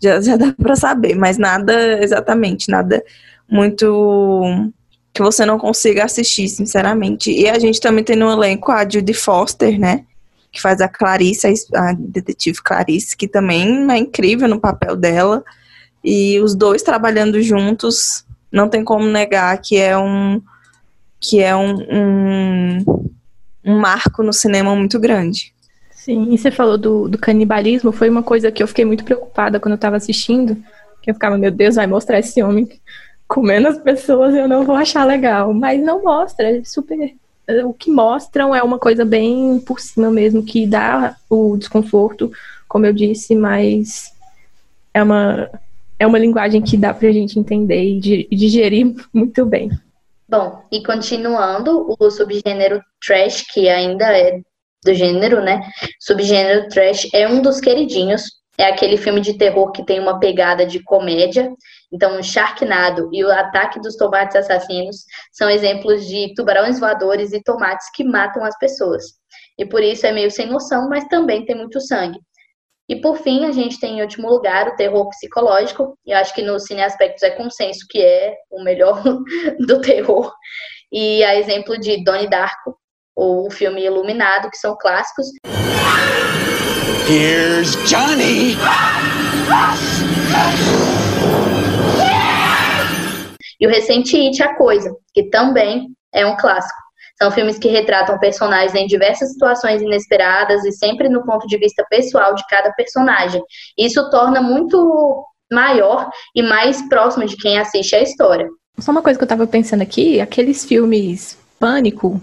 já, 0.00 0.20
já 0.20 0.36
dá 0.36 0.52
pra 0.52 0.76
saber, 0.76 1.14
mas 1.14 1.38
nada 1.38 2.02
exatamente, 2.02 2.70
nada 2.70 3.02
muito 3.48 4.70
que 5.12 5.22
você 5.22 5.44
não 5.44 5.58
consiga 5.58 6.04
assistir, 6.04 6.48
sinceramente. 6.48 7.32
E 7.32 7.48
a 7.48 7.58
gente 7.58 7.80
também 7.80 8.04
tem 8.04 8.16
no 8.16 8.30
elenco 8.30 8.70
a 8.70 8.88
Judy 8.88 9.14
Foster, 9.14 9.78
né? 9.78 10.04
Que 10.52 10.60
faz 10.60 10.80
a 10.80 10.88
Clarice, 10.88 11.46
a 11.74 11.92
detetive 11.92 12.62
Clarice, 12.62 13.16
que 13.16 13.26
também 13.26 13.90
é 13.90 13.96
incrível 13.96 14.46
no 14.46 14.60
papel 14.60 14.94
dela. 14.94 15.42
E 16.02 16.38
os 16.40 16.54
dois 16.54 16.82
trabalhando 16.82 17.42
juntos, 17.42 18.24
não 18.52 18.68
tem 18.68 18.84
como 18.84 19.06
negar 19.06 19.56
que 19.58 19.76
é 19.76 19.96
um 19.96 20.40
que 21.20 21.40
é 21.42 21.54
um, 21.54 21.76
um 21.90 23.10
um 23.64 23.78
marco 23.78 24.22
no 24.22 24.32
cinema 24.32 24.74
muito 24.74 24.98
grande. 24.98 25.52
Sim, 25.90 26.32
e 26.32 26.38
você 26.38 26.50
falou 26.50 26.78
do, 26.78 27.08
do 27.08 27.18
canibalismo, 27.18 27.92
foi 27.92 28.08
uma 28.08 28.22
coisa 28.22 28.50
que 28.50 28.62
eu 28.62 28.66
fiquei 28.66 28.84
muito 28.84 29.04
preocupada 29.04 29.60
quando 29.60 29.72
eu 29.72 29.76
estava 29.76 29.96
assistindo, 29.96 30.56
que 31.02 31.10
eu 31.10 31.14
ficava, 31.14 31.36
meu 31.36 31.50
Deus, 31.50 31.76
vai 31.76 31.86
mostrar 31.86 32.18
esse 32.18 32.42
homem 32.42 32.68
comendo 33.28 33.68
as 33.68 33.78
pessoas, 33.78 34.34
eu 34.34 34.48
não 34.48 34.64
vou 34.64 34.74
achar 34.74 35.04
legal. 35.04 35.54
Mas 35.54 35.80
não 35.80 36.02
mostra, 36.02 36.50
é 36.50 36.64
super. 36.64 37.14
O 37.64 37.72
que 37.72 37.90
mostram 37.90 38.54
é 38.54 38.62
uma 38.62 38.78
coisa 38.78 39.04
bem 39.04 39.58
por 39.60 39.80
cima 39.80 40.10
mesmo, 40.10 40.42
que 40.42 40.66
dá 40.66 41.16
o 41.28 41.56
desconforto, 41.56 42.32
como 42.68 42.86
eu 42.86 42.92
disse, 42.92 43.34
mas 43.34 44.12
é 44.94 45.02
uma, 45.02 45.50
é 45.98 46.06
uma 46.06 46.18
linguagem 46.18 46.62
que 46.62 46.76
dá 46.76 46.94
pra 46.94 47.12
gente 47.12 47.38
entender 47.38 47.82
e 47.82 48.26
digerir 48.34 48.94
muito 49.12 49.44
bem. 49.44 49.70
Bom, 50.30 50.62
e 50.70 50.80
continuando, 50.84 51.92
o 51.98 52.08
subgênero 52.08 52.80
trash, 53.04 53.42
que 53.52 53.68
ainda 53.68 54.16
é 54.16 54.40
do 54.84 54.94
gênero, 54.94 55.42
né? 55.42 55.60
Subgênero 55.98 56.68
trash 56.68 57.08
é 57.12 57.26
um 57.26 57.42
dos 57.42 57.58
queridinhos. 57.60 58.22
É 58.56 58.66
aquele 58.66 58.96
filme 58.96 59.20
de 59.20 59.36
terror 59.36 59.72
que 59.72 59.84
tem 59.84 59.98
uma 59.98 60.20
pegada 60.20 60.64
de 60.64 60.84
comédia. 60.84 61.52
Então, 61.92 62.22
Sharknado 62.22 63.10
e 63.12 63.24
o 63.24 63.32
Ataque 63.32 63.80
dos 63.80 63.96
Tomates 63.96 64.36
Assassinos 64.36 64.98
são 65.32 65.50
exemplos 65.50 66.06
de 66.06 66.32
tubarões 66.36 66.78
voadores 66.78 67.32
e 67.32 67.42
tomates 67.42 67.90
que 67.92 68.04
matam 68.04 68.44
as 68.44 68.56
pessoas. 68.56 69.02
E 69.58 69.66
por 69.66 69.82
isso 69.82 70.06
é 70.06 70.12
meio 70.12 70.30
sem 70.30 70.46
noção, 70.46 70.88
mas 70.88 71.08
também 71.08 71.44
tem 71.44 71.56
muito 71.56 71.80
sangue. 71.80 72.20
E 72.90 73.00
por 73.00 73.18
fim, 73.18 73.44
a 73.44 73.52
gente 73.52 73.78
tem 73.78 73.98
em 73.98 74.02
último 74.02 74.28
lugar 74.28 74.66
o 74.66 74.74
terror 74.74 75.08
psicológico. 75.10 75.96
E 76.04 76.12
acho 76.12 76.34
que 76.34 76.42
no 76.42 76.58
Cine 76.58 76.82
Aspectos 76.82 77.22
é 77.22 77.30
consenso 77.30 77.86
que 77.88 78.02
é 78.02 78.34
o 78.50 78.64
melhor 78.64 79.00
do 79.64 79.80
terror. 79.80 80.34
E 80.90 81.22
a 81.22 81.36
exemplo 81.36 81.78
de 81.78 82.02
Donnie 82.02 82.28
Darko, 82.28 82.76
ou 83.14 83.46
o 83.46 83.50
filme 83.50 83.84
Iluminado, 83.84 84.50
que 84.50 84.56
são 84.56 84.76
clássicos. 84.76 85.28
Here's 87.08 87.76
Johnny! 87.88 88.56
E 93.60 93.66
o 93.68 93.70
recente 93.70 94.16
It, 94.16 94.42
A 94.42 94.56
Coisa, 94.56 94.92
que 95.14 95.30
também 95.30 95.94
é 96.12 96.26
um 96.26 96.36
clássico. 96.36 96.89
São 97.20 97.30
filmes 97.30 97.58
que 97.58 97.68
retratam 97.68 98.18
personagens 98.18 98.74
em 98.74 98.86
diversas 98.86 99.32
situações 99.32 99.82
inesperadas 99.82 100.64
e 100.64 100.72
sempre 100.72 101.08
no 101.08 101.24
ponto 101.24 101.46
de 101.46 101.58
vista 101.58 101.84
pessoal 101.90 102.34
de 102.34 102.46
cada 102.48 102.72
personagem. 102.72 103.42
Isso 103.76 104.08
torna 104.10 104.40
muito 104.40 105.24
maior 105.52 106.08
e 106.34 106.42
mais 106.42 106.80
próximo 106.88 107.26
de 107.26 107.36
quem 107.36 107.58
assiste 107.58 107.94
a 107.94 108.02
história. 108.02 108.48
Só 108.78 108.90
uma 108.90 109.02
coisa 109.02 109.18
que 109.18 109.24
eu 109.24 109.28
tava 109.28 109.46
pensando 109.46 109.82
aqui, 109.82 110.20
aqueles 110.20 110.64
filmes 110.64 111.38
Pânico, 111.58 112.18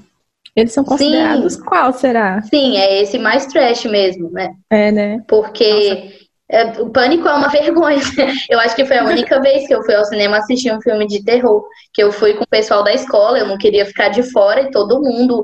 eles 0.55 0.73
são 0.73 0.83
considerados 0.83 1.53
Sim. 1.53 1.61
qual 1.63 1.93
será? 1.93 2.41
Sim, 2.41 2.77
é 2.77 3.03
esse 3.03 3.19
mais 3.19 3.45
trash 3.45 3.85
mesmo, 3.85 4.31
né? 4.31 4.49
É, 4.71 4.91
né? 4.91 5.23
Porque 5.27 5.71
Nossa. 5.71 6.26
É, 6.49 6.63
o 6.81 6.89
Pânico 6.89 7.27
é 7.27 7.33
uma 7.33 7.49
vergonha. 7.49 8.01
Eu 8.49 8.59
acho 8.59 8.75
que 8.75 8.85
foi 8.85 8.97
a 8.97 9.03
única 9.03 9.41
vez 9.41 9.67
que 9.67 9.73
eu 9.75 9.83
fui 9.83 9.93
ao 9.93 10.05
cinema 10.05 10.37
assistir 10.37 10.71
um 10.71 10.81
filme 10.81 11.05
de 11.05 11.23
terror. 11.23 11.67
Que 11.93 12.01
eu 12.03 12.11
fui 12.11 12.33
com 12.35 12.43
o 12.43 12.47
pessoal 12.47 12.83
da 12.83 12.93
escola, 12.93 13.39
eu 13.39 13.47
não 13.47 13.57
queria 13.57 13.85
ficar 13.85 14.09
de 14.09 14.23
fora 14.31 14.61
e 14.61 14.71
todo 14.71 15.01
mundo. 15.01 15.43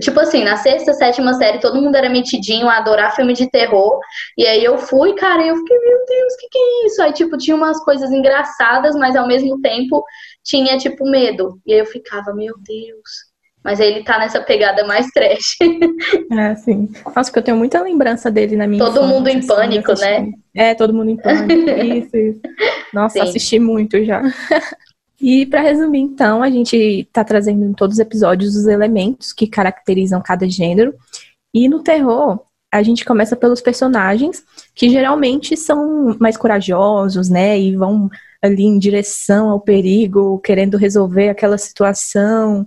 Tipo 0.00 0.20
assim, 0.20 0.42
na 0.42 0.56
sexta, 0.56 0.92
sétima 0.92 1.34
série, 1.34 1.60
todo 1.60 1.80
mundo 1.80 1.94
era 1.94 2.08
metidinho 2.08 2.68
a 2.68 2.78
adorar 2.78 3.14
filme 3.14 3.32
de 3.32 3.48
terror. 3.50 3.98
E 4.36 4.46
aí 4.46 4.64
eu 4.64 4.76
fui, 4.78 5.14
cara, 5.14 5.42
e 5.42 5.48
eu 5.48 5.56
fiquei, 5.56 5.78
meu 5.78 6.04
Deus, 6.06 6.34
o 6.34 6.36
que, 6.38 6.48
que 6.50 6.58
é 6.58 6.86
isso? 6.86 7.02
Aí, 7.02 7.12
tipo, 7.12 7.38
tinha 7.38 7.56
umas 7.56 7.82
coisas 7.84 8.10
engraçadas, 8.10 8.96
mas 8.96 9.14
ao 9.16 9.26
mesmo 9.28 9.60
tempo 9.60 10.04
tinha, 10.44 10.76
tipo, 10.78 11.08
medo. 11.08 11.60
E 11.64 11.72
aí 11.72 11.78
eu 11.78 11.86
ficava, 11.86 12.34
meu 12.34 12.54
Deus 12.58 13.29
mas 13.62 13.78
ele 13.78 14.02
tá 14.02 14.18
nessa 14.18 14.40
pegada 14.40 14.86
mais 14.86 15.06
trash. 15.08 15.56
É, 16.32 16.54
sim. 16.54 16.88
Nossa, 17.14 17.30
que 17.30 17.38
eu 17.38 17.42
tenho 17.42 17.56
muita 17.56 17.82
lembrança 17.82 18.30
dele 18.30 18.56
na 18.56 18.66
minha 18.66 18.82
Todo 18.82 18.98
infância, 18.98 19.14
mundo 19.14 19.28
em 19.28 19.38
assim, 19.38 19.46
pânico, 19.48 19.92
né? 20.00 20.30
É, 20.54 20.74
todo 20.74 20.94
mundo 20.94 21.10
em 21.10 21.16
pânico. 21.16 21.52
isso, 21.68 22.16
isso. 22.16 22.40
Nossa, 22.94 23.14
sim. 23.14 23.20
assisti 23.20 23.58
muito 23.58 24.02
já. 24.04 24.22
E 25.20 25.44
para 25.44 25.60
resumir, 25.60 26.00
então, 26.00 26.42
a 26.42 26.48
gente 26.48 26.74
está 26.76 27.22
trazendo 27.22 27.62
em 27.62 27.74
todos 27.74 27.96
os 27.96 28.00
episódios 28.00 28.56
os 28.56 28.66
elementos 28.66 29.34
que 29.34 29.46
caracterizam 29.46 30.22
cada 30.22 30.48
gênero. 30.48 30.94
E 31.52 31.68
no 31.68 31.82
terror, 31.82 32.40
a 32.72 32.82
gente 32.82 33.04
começa 33.04 33.36
pelos 33.36 33.60
personagens, 33.60 34.42
que 34.74 34.88
geralmente 34.88 35.58
são 35.58 36.16
mais 36.18 36.38
corajosos, 36.38 37.28
né? 37.28 37.60
E 37.60 37.76
vão 37.76 38.08
ali 38.40 38.62
em 38.62 38.78
direção 38.78 39.50
ao 39.50 39.60
perigo, 39.60 40.38
querendo 40.38 40.78
resolver 40.78 41.28
aquela 41.28 41.58
situação. 41.58 42.66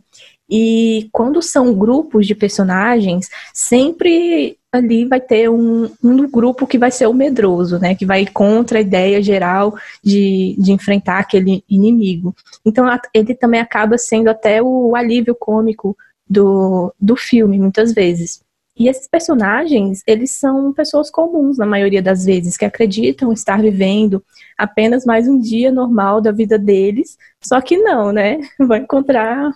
E 0.55 1.10
quando 1.12 1.41
são 1.41 1.74
grupos 1.74 2.27
de 2.27 2.36
personagens, 2.36 3.27
sempre 3.51 4.55
ali 4.72 5.03
vai 5.03 5.19
ter 5.19 5.50
um, 5.50 5.89
um 6.03 6.29
grupo 6.29 6.67
que 6.67 6.77
vai 6.77 6.91
ser 6.91 7.07
o 7.07 7.13
medroso, 7.13 7.79
né? 7.79 7.95
Que 7.95 8.05
vai 8.05 8.27
contra 8.27 8.77
a 8.77 8.81
ideia 8.81 9.19
geral 9.19 9.74
de, 10.03 10.55
de 10.60 10.72
enfrentar 10.72 11.17
aquele 11.17 11.63
inimigo. 11.67 12.36
Então 12.63 12.86
ele 13.15 13.33
também 13.33 13.60
acaba 13.60 13.98
sendo 13.98 14.27
até 14.27 14.62
o 14.62 14.95
alívio 14.95 15.33
cômico 15.33 15.98
do, 16.29 16.93
do 17.01 17.15
filme, 17.15 17.57
muitas 17.57 17.91
vezes. 17.91 18.39
E 18.77 18.88
esses 18.88 19.07
personagens, 19.07 20.03
eles 20.05 20.31
são 20.31 20.72
pessoas 20.72 21.10
comuns, 21.10 21.57
na 21.57 21.65
maioria 21.65 22.01
das 22.01 22.25
vezes, 22.25 22.57
que 22.57 22.65
acreditam 22.65 23.33
estar 23.33 23.60
vivendo 23.60 24.24
apenas 24.55 25.03
mais 25.03 25.27
um 25.27 25.39
dia 25.39 25.72
normal 25.72 26.22
da 26.22 26.31
vida 26.31 26.60
deles, 26.60 27.17
só 27.41 27.60
que 27.60 27.75
não, 27.77 28.12
né? 28.12 28.39
Vai 28.60 28.79
encontrar 28.79 29.51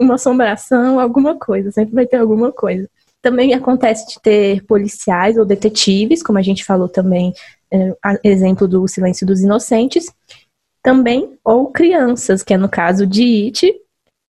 uma 0.00 0.14
assombração, 0.14 0.98
alguma 0.98 1.38
coisa, 1.38 1.70
sempre 1.70 1.94
vai 1.94 2.06
ter 2.06 2.16
alguma 2.16 2.50
coisa. 2.50 2.88
Também 3.22 3.52
acontece 3.52 4.08
de 4.08 4.20
ter 4.20 4.64
policiais 4.64 5.36
ou 5.36 5.44
detetives, 5.44 6.22
como 6.22 6.38
a 6.38 6.42
gente 6.42 6.64
falou 6.64 6.88
também, 6.88 7.34
é, 7.70 7.94
exemplo 8.24 8.66
do 8.66 8.88
Silêncio 8.88 9.26
dos 9.26 9.42
Inocentes. 9.42 10.06
Também, 10.82 11.38
ou 11.44 11.70
crianças, 11.70 12.42
que 12.42 12.54
é 12.54 12.56
no 12.56 12.68
caso 12.68 13.06
de 13.06 13.44
It, 13.44 13.74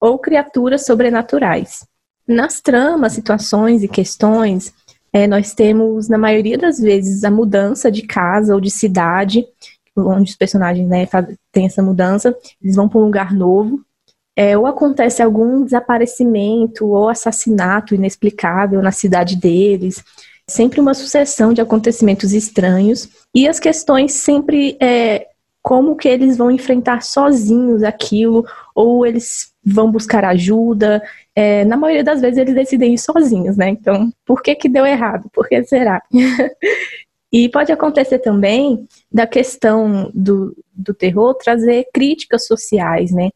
ou 0.02 0.20
criaturas 0.20 0.86
sobrenaturais. 0.86 1.86
Nas 2.28 2.60
tramas, 2.60 3.14
situações 3.14 3.82
e 3.82 3.88
questões, 3.88 4.74
é, 5.14 5.26
nós 5.26 5.54
temos, 5.54 6.10
na 6.10 6.18
maioria 6.18 6.58
das 6.58 6.78
vezes, 6.78 7.24
a 7.24 7.32
mudança 7.32 7.90
de 7.90 8.02
casa 8.02 8.54
ou 8.54 8.60
de 8.60 8.70
cidade, 8.70 9.46
onde 9.96 10.32
os 10.32 10.36
personagens 10.36 10.88
né, 10.88 11.08
têm 11.52 11.66
essa 11.66 11.82
mudança, 11.82 12.36
eles 12.62 12.76
vão 12.76 12.90
para 12.90 13.00
um 13.00 13.06
lugar 13.06 13.34
novo, 13.34 13.82
é, 14.36 14.58
ou 14.58 14.66
acontece 14.66 15.22
algum 15.22 15.64
desaparecimento 15.64 16.88
ou 16.88 17.10
assassinato 17.10 17.94
inexplicável 17.94 18.82
na 18.82 18.92
cidade 18.92 19.36
deles, 19.36 20.04
sempre 20.50 20.80
uma 20.80 20.94
sucessão 20.94 21.54
de 21.54 21.62
acontecimentos 21.62 22.34
estranhos 22.34 23.10
e 23.34 23.48
as 23.48 23.60
questões 23.60 24.14
sempre 24.14 24.78
é, 24.82 25.28
como 25.62 25.96
que 25.96 26.08
eles 26.08 26.38
vão 26.38 26.50
enfrentar 26.50 27.04
sozinhos 27.04 27.84
aquilo 27.84 28.46
ou 28.74 29.06
eles 29.06 29.52
vão 29.64 29.92
buscar 29.92 30.26
ajuda. 30.26 31.02
É, 31.36 31.64
na 31.66 31.78
maioria 31.78 32.04
das 32.04 32.20
vezes 32.20 32.38
eles 32.38 32.56
decidem 32.56 32.94
ir 32.94 32.98
sozinhos, 32.98 33.56
né? 33.56 33.70
Então, 33.70 34.12
por 34.26 34.42
que 34.42 34.56
que 34.56 34.68
deu 34.68 34.86
errado? 34.86 35.30
Por 35.32 35.48
que 35.48 35.64
será? 35.64 36.02
e 37.32 37.48
pode 37.48 37.72
acontecer 37.72 38.20
também 38.20 38.88
da 39.12 39.28
questão 39.28 40.12
do, 40.14 40.56
do 40.74 40.94
terror 40.94 41.36
trazer 41.36 41.88
críticas 41.94 42.46
sociais, 42.48 43.12
né? 43.12 43.30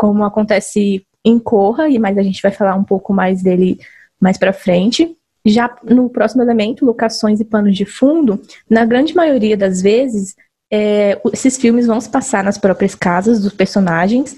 Como 0.00 0.24
acontece 0.24 1.04
em 1.22 1.38
Corra, 1.38 1.86
e 1.86 1.98
mais 1.98 2.16
a 2.16 2.22
gente 2.22 2.40
vai 2.40 2.50
falar 2.50 2.74
um 2.74 2.82
pouco 2.82 3.12
mais 3.12 3.42
dele 3.42 3.78
mais 4.18 4.38
para 4.38 4.50
frente. 4.50 5.14
Já 5.44 5.76
no 5.84 6.08
próximo 6.08 6.40
elemento, 6.42 6.86
locações 6.86 7.38
e 7.38 7.44
panos 7.44 7.76
de 7.76 7.84
fundo, 7.84 8.40
na 8.68 8.86
grande 8.86 9.14
maioria 9.14 9.58
das 9.58 9.82
vezes, 9.82 10.34
é, 10.72 11.20
esses 11.34 11.58
filmes 11.58 11.86
vão 11.86 12.00
se 12.00 12.08
passar 12.08 12.42
nas 12.42 12.56
próprias 12.56 12.94
casas 12.94 13.42
dos 13.42 13.52
personagens 13.52 14.34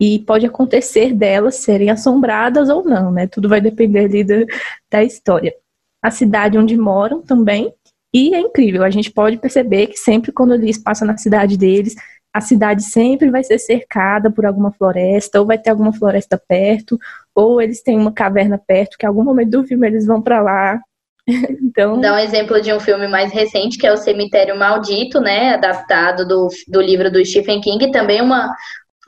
e 0.00 0.20
pode 0.20 0.46
acontecer 0.46 1.12
delas 1.12 1.56
serem 1.56 1.90
assombradas 1.90 2.70
ou 2.70 2.82
não, 2.82 3.12
né? 3.12 3.26
Tudo 3.26 3.50
vai 3.50 3.60
depender 3.60 4.06
ali 4.06 4.46
da 4.90 5.04
história. 5.04 5.54
A 6.02 6.10
cidade 6.10 6.56
onde 6.56 6.74
moram 6.74 7.20
também, 7.20 7.70
e 8.14 8.34
é 8.34 8.40
incrível, 8.40 8.82
a 8.82 8.90
gente 8.90 9.10
pode 9.10 9.36
perceber 9.36 9.88
que 9.88 9.98
sempre 9.98 10.32
quando 10.32 10.54
eles 10.54 10.78
passam 10.78 11.06
na 11.06 11.18
cidade 11.18 11.58
deles, 11.58 11.96
a 12.32 12.40
cidade 12.40 12.82
sempre 12.82 13.30
vai 13.30 13.44
ser 13.44 13.58
cercada 13.58 14.30
por 14.30 14.46
alguma 14.46 14.72
floresta, 14.72 15.38
ou 15.38 15.46
vai 15.46 15.58
ter 15.58 15.70
alguma 15.70 15.92
floresta 15.92 16.40
perto, 16.48 16.98
ou 17.34 17.60
eles 17.60 17.82
têm 17.82 17.98
uma 17.98 18.12
caverna 18.12 18.58
perto, 18.58 18.96
que 18.98 19.04
em 19.04 19.08
algum 19.08 19.22
momento 19.22 19.50
do 19.50 19.64
filme 19.64 19.86
eles 19.86 20.06
vão 20.06 20.22
para 20.22 20.40
lá. 20.40 20.80
então... 21.28 22.00
Dá 22.00 22.14
um 22.14 22.18
exemplo 22.18 22.60
de 22.60 22.72
um 22.72 22.80
filme 22.80 23.06
mais 23.06 23.32
recente, 23.32 23.78
que 23.78 23.86
é 23.86 23.92
O 23.92 23.98
Cemitério 23.98 24.58
Maldito, 24.58 25.20
né, 25.20 25.54
adaptado 25.54 26.26
do, 26.26 26.48
do 26.68 26.80
livro 26.80 27.10
do 27.10 27.24
Stephen 27.24 27.60
King, 27.60 27.90
também 27.90 28.22
uma, 28.22 28.50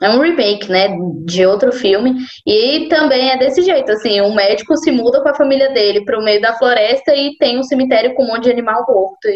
é 0.01 0.09
um 0.09 0.21
remake, 0.21 0.69
né, 0.69 0.89
de 1.25 1.45
outro 1.47 1.71
filme, 1.71 2.15
e 2.45 2.87
também 2.89 3.31
é 3.31 3.37
desse 3.37 3.63
jeito, 3.63 3.91
assim, 3.91 4.21
um 4.21 4.35
médico 4.35 4.77
se 4.77 4.91
muda 4.91 5.21
com 5.21 5.29
a 5.29 5.35
família 5.35 5.71
dele 5.71 6.05
para 6.05 6.19
o 6.19 6.23
meio 6.23 6.39
da 6.39 6.53
floresta 6.53 7.15
e 7.15 7.35
tem 7.37 7.57
um 7.57 7.63
cemitério 7.63 8.13
com 8.13 8.23
um 8.23 8.27
monte 8.27 8.43
de 8.43 8.51
animal 8.51 8.85
morto, 8.87 9.27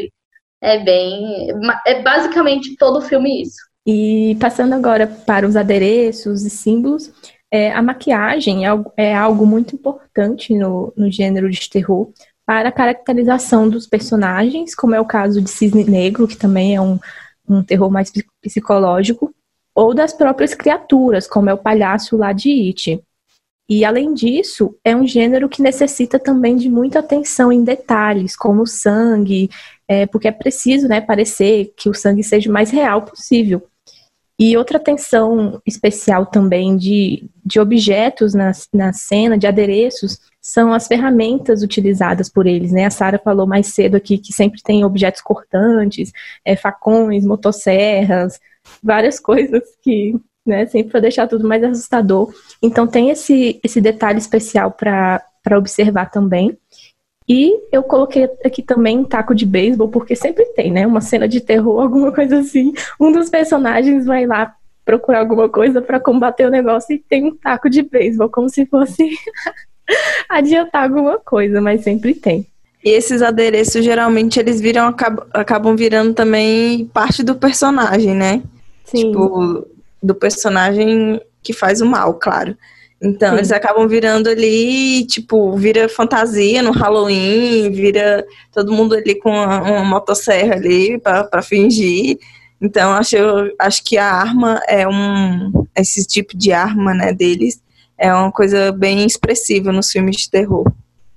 é 0.61 0.77
bem, 0.77 1.47
é 1.87 2.01
basicamente 2.01 2.75
todo 2.77 2.97
o 2.97 3.01
filme 3.01 3.41
isso. 3.41 3.68
E 3.91 4.35
passando 4.35 4.73
agora 4.73 5.07
para 5.07 5.47
os 5.47 5.55
adereços 5.55 6.45
e 6.45 6.49
símbolos, 6.51 7.11
é, 7.51 7.71
a 7.71 7.81
maquiagem 7.81 8.63
é 8.63 8.67
algo, 8.67 8.93
é 8.95 9.15
algo 9.15 9.47
muito 9.47 9.73
importante 9.73 10.53
no, 10.53 10.93
no 10.95 11.09
gênero 11.09 11.49
de 11.49 11.67
terror 11.67 12.11
para 12.45 12.69
a 12.69 12.71
caracterização 12.71 13.67
dos 13.67 13.87
personagens, 13.87 14.75
como 14.75 14.93
é 14.93 15.01
o 15.01 15.05
caso 15.05 15.41
de 15.41 15.49
Cisne 15.49 15.83
Negro, 15.83 16.27
que 16.27 16.37
também 16.37 16.75
é 16.75 16.81
um, 16.81 16.99
um 17.47 17.63
terror 17.63 17.89
mais 17.89 18.11
psicológico, 18.39 19.33
ou 19.73 19.95
das 19.95 20.13
próprias 20.13 20.53
criaturas, 20.53 21.25
como 21.25 21.49
é 21.49 21.53
o 21.55 21.57
palhaço 21.57 22.15
lá 22.15 22.31
de 22.31 22.51
It. 22.67 23.01
E 23.67 23.83
além 23.83 24.13
disso, 24.13 24.75
é 24.83 24.95
um 24.95 25.07
gênero 25.07 25.49
que 25.49 25.63
necessita 25.63 26.19
também 26.19 26.55
de 26.55 26.69
muita 26.69 26.99
atenção 26.99 27.51
em 27.51 27.63
detalhes, 27.63 28.35
como 28.35 28.61
o 28.61 28.67
sangue, 28.67 29.49
é, 29.87 30.05
porque 30.05 30.27
é 30.27 30.31
preciso 30.31 30.87
né, 30.87 31.01
parecer 31.01 31.73
que 31.75 31.89
o 31.89 31.93
sangue 31.95 32.23
seja 32.23 32.51
o 32.51 32.53
mais 32.53 32.69
real 32.69 33.01
possível. 33.01 33.67
E 34.39 34.55
outra 34.55 34.77
atenção 34.77 35.61
especial 35.65 36.25
também 36.25 36.77
de, 36.77 37.29
de 37.45 37.59
objetos 37.59 38.33
na, 38.33 38.53
na 38.73 38.93
cena, 38.93 39.37
de 39.37 39.45
adereços, 39.45 40.17
são 40.41 40.71
as 40.71 40.87
ferramentas 40.87 41.61
utilizadas 41.61 42.29
por 42.29 42.47
eles, 42.47 42.71
né? 42.71 42.85
A 42.85 42.89
Sara 42.89 43.19
falou 43.19 43.45
mais 43.45 43.67
cedo 43.67 43.95
aqui 43.95 44.17
que 44.17 44.31
sempre 44.31 44.63
tem 44.63 44.85
objetos 44.85 45.21
cortantes, 45.21 46.13
é, 46.45 46.55
facões, 46.55 47.25
motosserras, 47.25 48.39
várias 48.81 49.19
coisas 49.21 49.61
que, 49.83 50.15
né, 50.45 50.65
sempre 50.67 50.91
para 50.91 51.01
deixar 51.01 51.27
tudo 51.27 51.45
mais 51.45 51.61
assustador. 51.61 52.33
Então 52.63 52.87
tem 52.87 53.09
esse, 53.09 53.59
esse 53.61 53.81
detalhe 53.81 54.19
especial 54.19 54.71
para 54.71 55.21
observar 55.57 56.09
também. 56.09 56.57
E 57.29 57.53
eu 57.71 57.83
coloquei 57.83 58.27
aqui 58.43 58.63
também 58.63 58.97
um 58.97 59.03
taco 59.03 59.35
de 59.35 59.45
beisebol, 59.45 59.87
porque 59.87 60.15
sempre 60.15 60.45
tem, 60.55 60.71
né? 60.71 60.87
Uma 60.87 60.99
cena 60.99 61.27
de 61.27 61.39
terror, 61.39 61.79
alguma 61.83 62.11
coisa 62.11 62.39
assim. 62.39 62.73
Um 62.99 63.11
dos 63.11 63.29
personagens 63.29 64.05
vai 64.05 64.25
lá 64.25 64.55
procurar 64.83 65.19
alguma 65.19 65.47
coisa 65.47 65.79
para 65.79 65.99
combater 65.99 66.47
o 66.47 66.49
negócio 66.49 66.95
e 66.95 66.97
tem 66.97 67.25
um 67.25 67.35
taco 67.35 67.69
de 67.69 67.83
beisebol, 67.83 68.29
como 68.29 68.49
se 68.49 68.65
fosse 68.65 69.11
adiantar 70.27 70.85
alguma 70.85 71.19
coisa, 71.19 71.61
mas 71.61 71.83
sempre 71.83 72.15
tem. 72.15 72.47
E 72.83 72.89
esses 72.89 73.21
adereços 73.21 73.85
geralmente 73.85 74.39
eles 74.39 74.59
viram 74.59 74.87
acabam 74.87 75.75
virando 75.75 76.13
também 76.13 76.85
parte 76.87 77.21
do 77.21 77.35
personagem, 77.35 78.15
né? 78.15 78.41
Sim. 78.85 79.11
Tipo, 79.11 79.67
do 80.01 80.15
personagem 80.15 81.21
que 81.43 81.53
faz 81.53 81.81
o 81.81 81.85
mal, 81.85 82.15
claro. 82.15 82.57
Então, 83.01 83.31
Sim. 83.31 83.37
eles 83.37 83.51
acabam 83.51 83.87
virando 83.87 84.29
ali, 84.29 85.05
tipo, 85.05 85.55
vira 85.55 85.87
fantasia 85.87 86.61
no 86.61 86.71
Halloween, 86.71 87.71
vira 87.71 88.25
todo 88.51 88.73
mundo 88.73 88.93
ali 88.93 89.15
com 89.15 89.29
uma, 89.29 89.61
uma 89.61 89.85
motosserra 89.85 90.55
ali 90.55 90.99
para 90.99 91.41
fingir. 91.41 92.17
Então, 92.61 92.91
acho, 92.91 93.15
acho 93.57 93.83
que 93.85 93.97
a 93.97 94.05
arma 94.05 94.59
é 94.67 94.85
um. 94.85 95.65
Esse 95.75 96.05
tipo 96.05 96.37
de 96.37 96.51
arma, 96.51 96.93
né, 96.93 97.13
deles, 97.13 97.61
é 97.97 98.13
uma 98.13 98.31
coisa 98.31 98.71
bem 98.73 99.05
expressiva 99.05 99.71
nos 99.71 99.89
filmes 99.89 100.17
de 100.17 100.29
terror. 100.29 100.69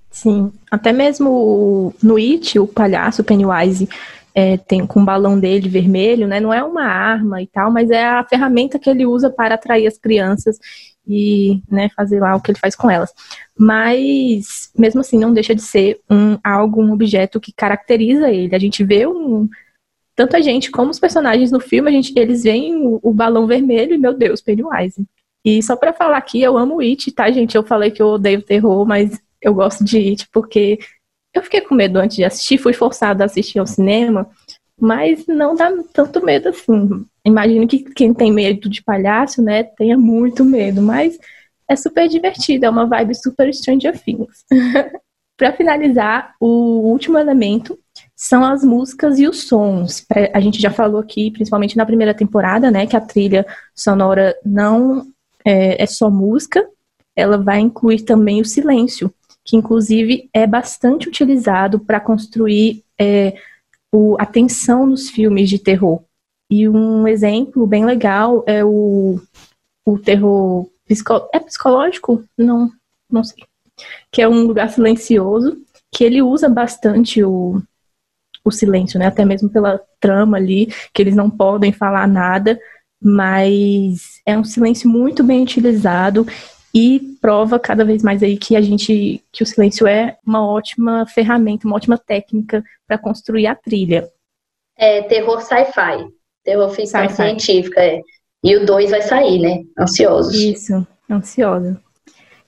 Sim. 0.09 0.53
Até 0.71 0.93
mesmo 0.93 1.93
no 2.01 2.17
It, 2.17 2.59
o 2.61 2.67
palhaço 2.67 3.25
Pennywise 3.25 3.89
é, 4.35 4.57
tem 4.57 4.87
com 4.87 5.01
o 5.01 5.05
balão 5.05 5.39
dele 5.39 5.69
vermelho, 5.69 6.29
né? 6.29 6.39
Não 6.39 6.53
é 6.53 6.63
uma 6.63 6.85
arma 6.85 7.43
e 7.43 7.47
tal, 7.47 7.73
mas 7.73 7.91
é 7.91 8.05
a 8.05 8.25
ferramenta 8.25 8.79
que 8.79 8.89
ele 8.89 9.05
usa 9.05 9.31
para 9.31 9.57
atrair 9.57 9.87
as 9.87 9.99
crianças 9.99 10.59
e 11.07 11.63
né, 11.71 11.89
fazer 11.97 12.21
lá 12.21 12.35
o 12.35 12.41
que 12.41 12.51
ele 12.51 12.59
faz 12.59 12.75
com 12.75 12.91
elas. 12.91 13.13
Mas, 13.59 14.71
mesmo 14.77 15.01
assim, 15.01 15.19
não 15.19 15.33
deixa 15.33 15.55
de 15.55 15.63
ser 15.63 16.01
um 16.11 16.39
algo, 16.43 16.83
um 16.83 16.93
objeto 16.93 17.41
que 17.41 17.53
caracteriza 17.53 18.31
ele. 18.31 18.55
A 18.55 18.59
gente 18.59 18.85
vê 18.85 19.07
um. 19.07 19.49
Tanto 20.15 20.37
a 20.37 20.41
gente 20.41 20.71
como 20.71 20.91
os 20.91 20.99
personagens 20.99 21.51
no 21.51 21.59
filme, 21.59 21.89
a 21.89 21.93
gente, 21.93 22.13
eles 22.19 22.43
veem 22.43 22.87
o, 22.87 23.01
o 23.03 23.13
balão 23.13 23.47
vermelho 23.47 23.95
e, 23.95 23.99
meu 23.99 24.15
Deus, 24.15 24.41
Pennywise. 24.43 25.07
E 25.45 25.63
só 25.63 25.75
para 25.75 25.93
falar 25.93 26.19
aqui, 26.19 26.41
eu 26.41 26.57
amo 26.57 26.81
It, 26.81 27.11
tá, 27.13 27.31
gente? 27.31 27.57
Eu 27.57 27.65
falei 27.65 27.91
que 27.91 28.01
eu 28.01 28.09
odeio 28.09 28.43
terror, 28.43 28.87
mas 28.87 29.21
eu 29.41 29.55
gosto 29.55 29.83
de 29.83 29.99
It 29.99 30.29
porque 30.31 30.79
eu 31.35 31.43
fiquei 31.43 31.63
com 31.63 31.75
medo 31.75 31.99
antes 31.99 32.17
de 32.17 32.25
assistir, 32.25 32.59
fui 32.59 32.73
forçada 32.73 33.25
a 33.25 33.27
assistir 33.27 33.59
ao 33.59 33.67
cinema, 33.67 34.31
mas 34.79 35.27
não 35.27 35.55
dá 35.55 35.73
tanto 35.93 36.25
medo 36.25 36.51
assim. 36.51 37.05
Imagino 37.25 37.69
que 37.69 37.85
quem 37.95 38.13
tem 38.13 38.33
medo 38.33 38.69
de 38.69 38.83
palhaço, 38.83 39.43
né, 39.43 39.63
tenha 39.63 39.97
muito 39.97 40.45
medo, 40.45 40.83
mas 40.83 41.19
é 41.69 41.77
super 41.77 42.09
divertido, 42.09 42.67
é 42.67 42.71
uma 42.71 42.87
vibe 42.87 43.15
super 43.15 43.53
Stranger 43.53 43.99
Things. 43.99 44.45
Para 45.37 45.53
finalizar, 45.53 46.35
o 46.41 46.91
último 46.91 47.19
elemento 47.19 47.79
são 48.15 48.45
as 48.45 48.63
músicas 48.63 49.19
e 49.19 49.27
os 49.27 49.49
sons. 49.49 50.05
A 50.33 50.41
gente 50.41 50.61
já 50.61 50.71
falou 50.71 51.01
aqui, 51.01 51.31
principalmente 51.31 51.77
na 51.77 51.87
primeira 51.87 52.15
temporada, 52.15 52.71
né, 52.71 52.87
que 52.87 52.97
a 52.97 53.01
trilha 53.01 53.47
sonora 53.75 54.37
não 54.45 55.07
é, 55.45 55.83
é 55.83 55.87
só 55.87 56.11
música, 56.11 56.65
ela 57.17 57.37
vai 57.39 57.61
incluir 57.61 58.03
também 58.03 58.41
o 58.41 58.45
silêncio, 58.45 59.13
que 59.45 59.57
inclusive 59.57 60.29
é 60.33 60.47
bastante 60.47 61.09
utilizado 61.09 61.81
para 61.81 62.01
construir 62.01 62.85
é, 62.99 63.35
o, 63.93 64.17
a 64.19 64.27
tensão 64.27 64.87
nos 64.87 65.11
filmes 65.11 65.49
de 65.49 65.59
terror. 65.59 66.03
E 66.53 66.69
um 66.69 67.09
exemplo 67.09 67.67
bem 67.67 67.87
legal 67.87 68.45
é 68.47 68.63
o, 68.63 69.19
o 69.87 69.99
terror 69.99 70.69
psico, 70.87 71.27
é 71.33 71.41
psicológico? 71.41 72.23
Não, 72.37 72.71
não 73.11 73.25
sei. 73.25 73.43
Que 74.11 74.21
é 74.21 74.29
um 74.29 74.43
lugar 74.43 74.69
silencioso, 74.69 75.57
que 75.91 76.05
ele 76.05 76.21
usa 76.21 76.51
bastante 76.51 77.25
o, 77.25 77.63
o 78.45 78.51
silêncio, 78.51 78.99
né? 78.99 79.07
Até 79.07 79.25
mesmo 79.25 79.49
pela 79.49 79.81
trama 79.99 80.37
ali, 80.37 80.67
que 80.93 81.01
eles 81.01 81.17
não 81.17 81.31
podem 81.31 81.73
falar 81.73 82.07
nada, 82.07 82.61
mas 83.03 84.21
é 84.27 84.37
um 84.37 84.45
silêncio 84.45 84.91
muito 84.91 85.25
bem 85.25 85.45
utilizado 85.45 86.27
e 86.75 87.17
prova 87.19 87.59
cada 87.59 87.83
vez 87.83 88.03
mais 88.03 88.23
aí 88.23 88.37
que 88.37 88.57
a 88.57 88.61
gente 88.61 89.25
que 89.33 89.43
o 89.43 89.47
silêncio 89.47 89.87
é 89.87 90.19
uma 90.23 90.47
ótima 90.47 91.07
ferramenta, 91.07 91.67
uma 91.67 91.77
ótima 91.77 91.97
técnica 91.97 92.63
para 92.87 92.99
construir 92.99 93.47
a 93.47 93.55
trilha. 93.55 94.07
É 94.77 95.01
terror 95.01 95.41
sci-fi. 95.41 96.13
Terror 96.45 96.71
ficção 96.71 97.09
científica, 97.09 97.81
é. 97.81 98.01
E 98.45 98.57
o 98.57 98.67
2 98.67 98.91
vai 98.91 99.03
sair, 99.03 99.39
né? 99.39 99.63
Ansiosos. 99.79 100.35
Isso, 100.35 100.87
ansiosa. 101.09 101.81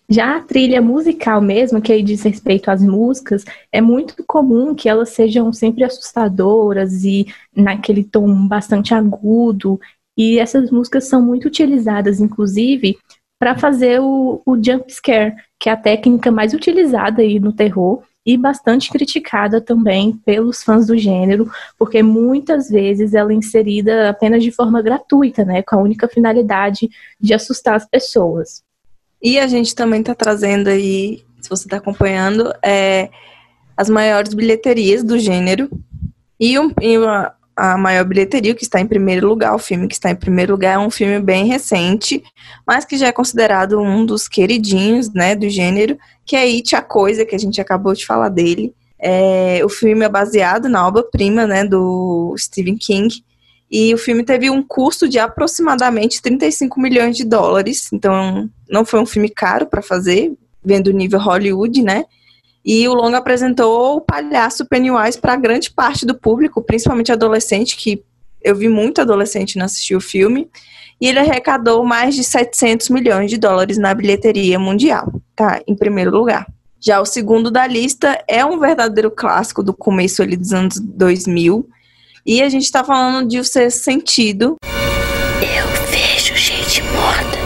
Já 0.08 0.36
a 0.36 0.40
trilha 0.40 0.82
musical 0.82 1.40
mesmo, 1.40 1.80
que 1.80 1.92
aí 1.92 2.02
diz 2.02 2.22
respeito 2.22 2.70
às 2.70 2.82
músicas, 2.82 3.44
é 3.72 3.80
muito 3.80 4.22
comum 4.26 4.74
que 4.74 4.88
elas 4.88 5.10
sejam 5.10 5.52
sempre 5.52 5.82
assustadoras 5.82 7.04
e 7.04 7.26
naquele 7.56 8.04
tom 8.04 8.46
bastante 8.46 8.92
agudo. 8.92 9.80
E 10.16 10.38
essas 10.38 10.70
músicas 10.70 11.04
são 11.04 11.22
muito 11.22 11.46
utilizadas, 11.46 12.20
inclusive, 12.20 12.98
para 13.38 13.56
fazer 13.56 14.00
o, 14.00 14.42
o 14.44 14.56
jump 14.62 14.92
scare, 14.92 15.34
que 15.58 15.68
é 15.68 15.72
a 15.72 15.76
técnica 15.76 16.30
mais 16.30 16.52
utilizada 16.52 17.22
aí 17.22 17.40
no 17.40 17.52
terror 17.52 18.02
e 18.24 18.36
bastante 18.36 18.90
criticada 18.90 19.60
também 19.60 20.12
pelos 20.24 20.62
fãs 20.62 20.86
do 20.86 20.96
gênero, 20.96 21.50
porque 21.78 22.02
muitas 22.02 22.70
vezes 22.70 23.12
ela 23.12 23.32
é 23.32 23.34
inserida 23.34 24.08
apenas 24.08 24.42
de 24.42 24.50
forma 24.50 24.80
gratuita, 24.80 25.44
né, 25.44 25.62
com 25.62 25.76
a 25.76 25.82
única 25.82 26.08
finalidade 26.08 26.88
de 27.20 27.34
assustar 27.34 27.74
as 27.74 27.86
pessoas. 27.86 28.62
E 29.22 29.38
a 29.38 29.46
gente 29.46 29.74
também 29.74 30.00
está 30.00 30.14
trazendo 30.14 30.68
aí, 30.68 31.24
se 31.40 31.48
você 31.48 31.66
está 31.66 31.76
acompanhando, 31.76 32.52
é, 32.62 33.10
as 33.76 33.88
maiores 33.88 34.32
bilheterias 34.32 35.02
do 35.02 35.18
gênero 35.18 35.68
e, 36.38 36.58
um, 36.58 36.70
e 36.80 36.96
uma, 36.98 37.34
a 37.56 37.78
maior 37.78 38.04
bilheteria, 38.04 38.54
que 38.54 38.64
está 38.64 38.80
em 38.80 38.86
primeiro 38.86 39.28
lugar. 39.28 39.54
O 39.54 39.58
filme 39.58 39.86
que 39.86 39.94
está 39.94 40.10
em 40.10 40.16
primeiro 40.16 40.52
lugar 40.52 40.74
é 40.74 40.78
um 40.78 40.90
filme 40.90 41.20
bem 41.20 41.46
recente, 41.46 42.22
mas 42.66 42.84
que 42.84 42.96
já 42.96 43.08
é 43.08 43.12
considerado 43.12 43.80
um 43.80 44.04
dos 44.04 44.26
queridinhos, 44.28 45.12
né, 45.12 45.34
do 45.34 45.48
gênero, 45.48 45.96
que 46.24 46.36
é 46.36 46.42
It, 46.42 46.74
a 46.74 46.82
Coisa, 46.82 47.24
que 47.24 47.34
a 47.34 47.38
gente 47.38 47.60
acabou 47.60 47.94
de 47.94 48.04
falar 48.04 48.28
dele. 48.28 48.74
É, 48.98 49.60
o 49.64 49.68
filme 49.68 50.04
é 50.04 50.08
baseado 50.08 50.68
na 50.68 50.86
obra-prima, 50.86 51.46
né, 51.46 51.64
do 51.64 52.34
Stephen 52.38 52.76
King, 52.76 53.22
e 53.70 53.92
o 53.92 53.98
filme 53.98 54.24
teve 54.24 54.50
um 54.50 54.62
custo 54.62 55.08
de 55.08 55.18
aproximadamente 55.18 56.22
35 56.22 56.80
milhões 56.80 57.16
de 57.16 57.24
dólares, 57.24 57.92
então 57.92 58.48
não 58.68 58.84
foi 58.84 59.00
um 59.00 59.06
filme 59.06 59.28
caro 59.28 59.66
para 59.66 59.82
fazer, 59.82 60.32
vendo 60.64 60.88
o 60.88 60.92
nível 60.92 61.20
Hollywood, 61.20 61.82
né, 61.82 62.04
e 62.64 62.88
o 62.88 62.94
longa 62.94 63.18
apresentou 63.18 63.96
o 63.96 64.00
palhaço 64.00 64.64
Pennywise 64.64 65.18
para 65.18 65.36
grande 65.36 65.70
parte 65.70 66.06
do 66.06 66.14
público, 66.14 66.62
principalmente 66.62 67.12
adolescente, 67.12 67.76
que 67.76 68.02
eu 68.42 68.54
vi 68.54 68.68
muito 68.68 69.00
adolescente 69.00 69.58
não 69.58 69.66
assistir 69.66 69.94
o 69.94 70.00
filme. 70.00 70.48
E 71.00 71.06
ele 71.08 71.18
arrecadou 71.18 71.84
mais 71.84 72.14
de 72.14 72.24
700 72.24 72.88
milhões 72.88 73.30
de 73.30 73.36
dólares 73.36 73.76
na 73.76 73.92
bilheteria 73.92 74.58
mundial, 74.58 75.12
tá? 75.36 75.60
Em 75.66 75.74
primeiro 75.74 76.10
lugar. 76.10 76.46
Já 76.80 77.00
o 77.00 77.06
segundo 77.06 77.50
da 77.50 77.66
lista 77.66 78.22
é 78.28 78.44
um 78.44 78.58
verdadeiro 78.58 79.10
clássico 79.10 79.62
do 79.62 79.74
começo 79.74 80.22
ali 80.22 80.36
dos 80.36 80.52
anos 80.52 80.78
2000. 80.78 81.68
E 82.24 82.42
a 82.42 82.48
gente 82.48 82.64
está 82.64 82.82
falando 82.82 83.28
de 83.28 83.38
O 83.38 83.44
Sexto 83.44 83.82
Sentido. 83.82 84.56
Eu 85.40 85.90
vejo 85.90 86.34
gente 86.36 86.82
morta. 86.82 87.43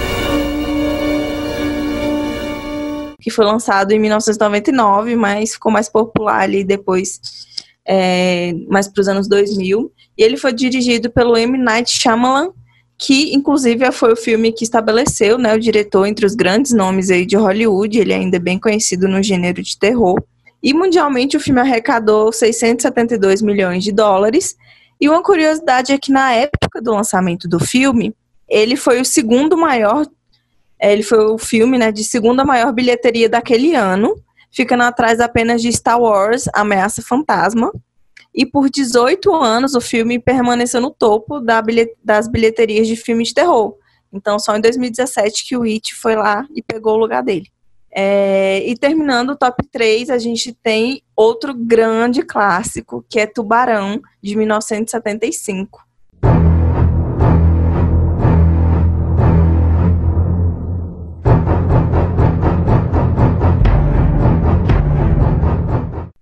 Que 3.28 3.34
foi 3.34 3.44
lançado 3.44 3.92
em 3.92 3.98
1999, 3.98 5.16
mas 5.16 5.52
ficou 5.52 5.70
mais 5.70 5.88
popular 5.88 6.40
ali 6.40 6.64
depois, 6.64 7.20
é, 7.86 8.54
mais 8.68 8.88
para 8.88 9.00
os 9.00 9.08
anos 9.08 9.28
2000. 9.28 9.92
E 10.16 10.22
ele 10.22 10.36
foi 10.36 10.52
dirigido 10.52 11.10
pelo 11.10 11.36
M. 11.36 11.56
Night 11.58 11.90
Shyamalan, 11.90 12.50
que 12.96 13.34
inclusive 13.34 13.90
foi 13.92 14.12
o 14.12 14.16
filme 14.16 14.52
que 14.52 14.64
estabeleceu 14.64 15.38
né, 15.38 15.54
o 15.54 15.60
diretor 15.60 16.06
entre 16.06 16.26
os 16.26 16.34
grandes 16.34 16.72
nomes 16.72 17.10
aí 17.10 17.24
de 17.24 17.36
Hollywood, 17.36 17.96
ele 17.98 18.12
ainda 18.12 18.36
é 18.36 18.40
bem 18.40 18.58
conhecido 18.58 19.06
no 19.06 19.22
gênero 19.22 19.62
de 19.62 19.78
terror. 19.78 20.20
E 20.60 20.74
mundialmente 20.74 21.36
o 21.36 21.40
filme 21.40 21.60
arrecadou 21.60 22.32
672 22.32 23.40
milhões 23.40 23.84
de 23.84 23.92
dólares. 23.92 24.56
E 25.00 25.08
uma 25.08 25.22
curiosidade 25.22 25.92
é 25.92 25.98
que 25.98 26.10
na 26.10 26.32
época 26.32 26.82
do 26.82 26.90
lançamento 26.90 27.46
do 27.48 27.60
filme, 27.60 28.12
ele 28.48 28.74
foi 28.74 29.00
o 29.00 29.04
segundo 29.04 29.56
maior 29.56 30.04
ele 30.80 31.02
foi 31.02 31.18
o 31.18 31.38
filme 31.38 31.78
né, 31.78 31.90
de 31.90 32.04
segunda 32.04 32.44
maior 32.44 32.72
bilheteria 32.72 33.28
daquele 33.28 33.74
ano, 33.74 34.14
ficando 34.50 34.82
atrás 34.82 35.20
apenas 35.20 35.60
de 35.60 35.72
Star 35.72 36.00
Wars, 36.00 36.44
Ameaça 36.54 37.02
Fantasma. 37.02 37.72
e 38.34 38.46
por 38.46 38.70
18 38.70 39.34
anos 39.34 39.74
o 39.74 39.80
filme 39.80 40.18
permaneceu 40.18 40.80
no 40.80 40.90
topo 40.90 41.40
das 42.04 42.28
bilheterias 42.28 42.86
de 42.86 42.94
filmes 42.94 43.28
de 43.28 43.34
terror. 43.34 43.74
Então, 44.12 44.38
só 44.38 44.56
em 44.56 44.60
2017 44.60 45.46
que 45.46 45.56
o 45.56 45.64
It 45.64 45.94
foi 45.94 46.14
lá 46.14 46.46
e 46.54 46.62
pegou 46.62 46.94
o 46.94 46.98
lugar 46.98 47.22
dele. 47.22 47.48
É, 47.90 48.62
e 48.66 48.76
terminando 48.76 49.30
o 49.30 49.36
top 49.36 49.66
3, 49.70 50.10
a 50.10 50.18
gente 50.18 50.52
tem 50.52 51.02
outro 51.16 51.54
grande 51.54 52.22
clássico, 52.22 53.04
que 53.08 53.18
é 53.18 53.26
Tubarão, 53.26 54.00
de 54.22 54.36
1975. 54.36 55.86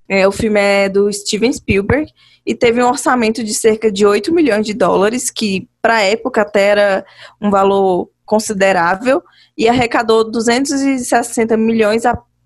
É, 0.08 0.26
o 0.26 0.32
filme 0.32 0.60
é 0.60 0.88
do 0.88 1.12
Steven 1.12 1.52
Spielberg 1.52 2.12
e 2.44 2.54
teve 2.54 2.82
um 2.82 2.88
orçamento 2.88 3.42
de 3.42 3.52
cerca 3.52 3.90
de 3.90 4.06
8 4.06 4.32
milhões 4.32 4.64
de 4.64 4.72
dólares, 4.72 5.30
que 5.30 5.68
para 5.82 5.96
a 5.96 6.02
época 6.02 6.42
até 6.42 6.62
era 6.62 7.06
um 7.40 7.50
valor 7.50 8.08
considerável, 8.24 9.22
e 9.56 9.68
arrecadou 9.68 10.28
260 10.30 11.56
milhões, 11.56 12.02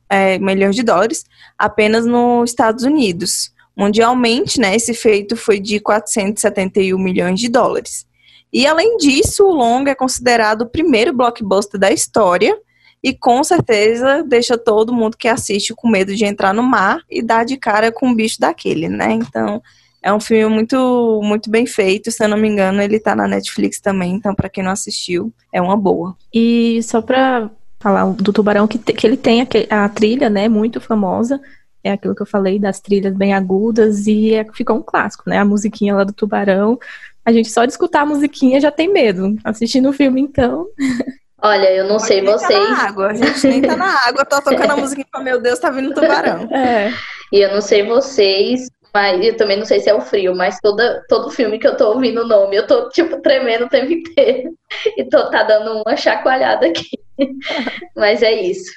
é, 0.08 0.38
milhões 0.38 0.76
de 0.76 0.82
dólares 0.82 1.24
apenas 1.58 2.06
nos 2.06 2.50
Estados 2.50 2.84
Unidos. 2.84 3.52
Mundialmente, 3.76 4.60
né, 4.60 4.76
esse 4.76 4.94
feito 4.94 5.36
foi 5.36 5.58
de 5.58 5.80
471 5.80 6.98
milhões 6.98 7.40
de 7.40 7.48
dólares. 7.48 8.06
E 8.52 8.66
além 8.66 8.96
disso, 8.96 9.44
o 9.44 9.52
longa 9.52 9.92
é 9.92 9.94
considerado 9.94 10.62
o 10.62 10.68
primeiro 10.68 11.12
blockbuster 11.12 11.80
da 11.80 11.90
história 11.90 12.56
e 13.02 13.14
com 13.14 13.42
certeza 13.42 14.22
deixa 14.22 14.58
todo 14.58 14.92
mundo 14.92 15.16
que 15.16 15.28
assiste 15.28 15.74
com 15.74 15.88
medo 15.88 16.14
de 16.14 16.24
entrar 16.24 16.52
no 16.52 16.62
mar 16.62 17.00
e 17.08 17.22
dar 17.22 17.44
de 17.44 17.56
cara 17.56 17.90
com 17.90 18.08
um 18.08 18.14
bicho 18.14 18.38
daquele, 18.38 18.88
né? 18.88 19.12
Então, 19.12 19.62
é 20.02 20.12
um 20.12 20.20
filme 20.20 20.54
muito 20.54 21.20
muito 21.22 21.50
bem 21.50 21.66
feito, 21.66 22.10
se 22.10 22.24
eu 22.24 22.28
não 22.28 22.36
me 22.36 22.48
engano, 22.48 22.80
ele 22.80 22.98
tá 22.98 23.14
na 23.14 23.26
Netflix 23.26 23.80
também, 23.80 24.14
então 24.14 24.34
para 24.34 24.48
quem 24.48 24.64
não 24.64 24.70
assistiu, 24.70 25.32
é 25.52 25.60
uma 25.60 25.76
boa. 25.76 26.16
E 26.32 26.82
só 26.82 27.02
pra 27.02 27.50
falar 27.78 28.04
do 28.12 28.32
Tubarão, 28.32 28.68
que, 28.68 28.78
que 28.78 29.06
ele 29.06 29.16
tem 29.16 29.42
a, 29.42 29.84
a 29.84 29.88
trilha, 29.88 30.28
né, 30.28 30.48
muito 30.48 30.80
famosa, 30.80 31.40
é 31.82 31.92
aquilo 31.92 32.14
que 32.14 32.22
eu 32.22 32.26
falei 32.26 32.58
das 32.58 32.80
trilhas 32.80 33.14
bem 33.14 33.32
agudas 33.32 34.06
e 34.06 34.34
é, 34.34 34.44
ficou 34.52 34.76
um 34.76 34.82
clássico, 34.82 35.28
né? 35.28 35.38
A 35.38 35.44
musiquinha 35.44 35.94
lá 35.94 36.04
do 36.04 36.12
Tubarão. 36.12 36.78
A 37.24 37.32
gente 37.32 37.50
só 37.50 37.64
de 37.64 37.72
escutar 37.72 38.02
a 38.02 38.06
musiquinha 38.06 38.60
já 38.60 38.70
tem 38.70 38.92
medo. 38.92 39.34
Assistindo 39.42 39.88
o 39.88 39.92
filme, 39.92 40.20
então. 40.20 40.66
Olha, 41.42 41.72
eu 41.72 41.84
não 41.84 41.96
Pode 41.96 42.06
sei 42.06 42.22
vocês. 42.22 42.48
Tá 42.48 42.70
na 42.70 42.82
água, 42.88 43.06
a 43.08 43.14
gente 43.14 43.46
nem 43.46 43.62
tá 43.62 43.76
na 43.76 43.94
água, 44.06 44.24
tô 44.24 44.40
tocando 44.42 44.70
a 44.70 44.76
musiquinha 44.76 45.06
e 45.14 45.22
meu 45.22 45.40
Deus, 45.40 45.58
tá 45.58 45.70
vindo 45.70 45.94
tubarão. 45.94 46.48
É. 46.54 46.92
E 47.32 47.40
eu 47.40 47.54
não 47.54 47.60
sei 47.60 47.86
vocês, 47.86 48.68
mas 48.92 49.24
eu 49.24 49.36
também 49.36 49.56
não 49.56 49.64
sei 49.64 49.80
se 49.80 49.88
é 49.88 49.94
o 49.94 50.00
frio, 50.00 50.34
mas 50.34 50.58
toda, 50.60 51.02
todo 51.08 51.30
filme 51.30 51.58
que 51.58 51.66
eu 51.66 51.76
tô 51.76 51.92
ouvindo 51.92 52.22
o 52.22 52.26
nome, 52.26 52.56
eu 52.56 52.66
tô, 52.66 52.88
tipo, 52.90 53.20
tremendo 53.22 53.66
o 53.66 53.68
tempo 53.68 53.92
inteiro. 53.92 54.54
E 54.96 55.04
tô, 55.04 55.28
tá 55.30 55.42
dando 55.42 55.82
uma 55.82 55.96
chacoalhada 55.96 56.66
aqui. 56.66 56.96
mas 57.96 58.22
é 58.22 58.32
isso. 58.32 58.70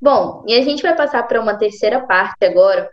Bom, 0.00 0.42
e 0.46 0.54
a 0.54 0.62
gente 0.62 0.82
vai 0.82 0.96
passar 0.96 1.22
para 1.24 1.40
uma 1.40 1.58
terceira 1.58 2.00
parte 2.00 2.42
agora, 2.42 2.88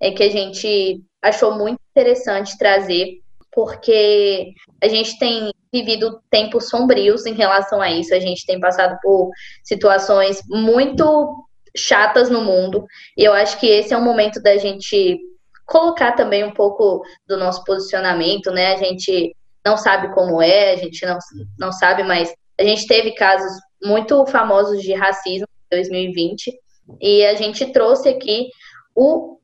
é 0.00 0.12
que 0.12 0.22
a 0.22 0.30
gente 0.30 1.02
achou 1.20 1.56
muito 1.56 1.80
interessante 1.90 2.56
trazer, 2.56 3.20
porque 3.58 4.52
a 4.80 4.86
gente 4.86 5.18
tem 5.18 5.50
vivido 5.72 6.22
tempos 6.30 6.68
sombrios 6.68 7.26
em 7.26 7.34
relação 7.34 7.82
a 7.82 7.90
isso. 7.90 8.14
A 8.14 8.20
gente 8.20 8.46
tem 8.46 8.60
passado 8.60 8.96
por 9.02 9.32
situações 9.64 10.40
muito 10.48 11.44
chatas 11.76 12.30
no 12.30 12.40
mundo, 12.40 12.86
e 13.16 13.24
eu 13.24 13.32
acho 13.32 13.58
que 13.58 13.66
esse 13.66 13.92
é 13.92 13.96
o 13.96 14.04
momento 14.04 14.40
da 14.40 14.56
gente 14.58 15.18
colocar 15.66 16.12
também 16.12 16.44
um 16.44 16.52
pouco 16.52 17.02
do 17.26 17.36
nosso 17.36 17.64
posicionamento, 17.64 18.52
né? 18.52 18.74
A 18.74 18.76
gente 18.76 19.34
não 19.66 19.76
sabe 19.76 20.14
como 20.14 20.40
é, 20.40 20.74
a 20.74 20.76
gente 20.76 21.04
não, 21.04 21.18
não 21.58 21.72
sabe, 21.72 22.04
mas 22.04 22.32
a 22.60 22.62
gente 22.62 22.86
teve 22.86 23.10
casos 23.10 23.50
muito 23.82 24.24
famosos 24.26 24.82
de 24.82 24.94
racismo 24.94 25.48
em 25.72 25.76
2020 25.76 26.56
e 27.00 27.26
a 27.26 27.34
gente 27.34 27.66
trouxe 27.72 28.08
aqui 28.08 28.50
o 28.94 29.40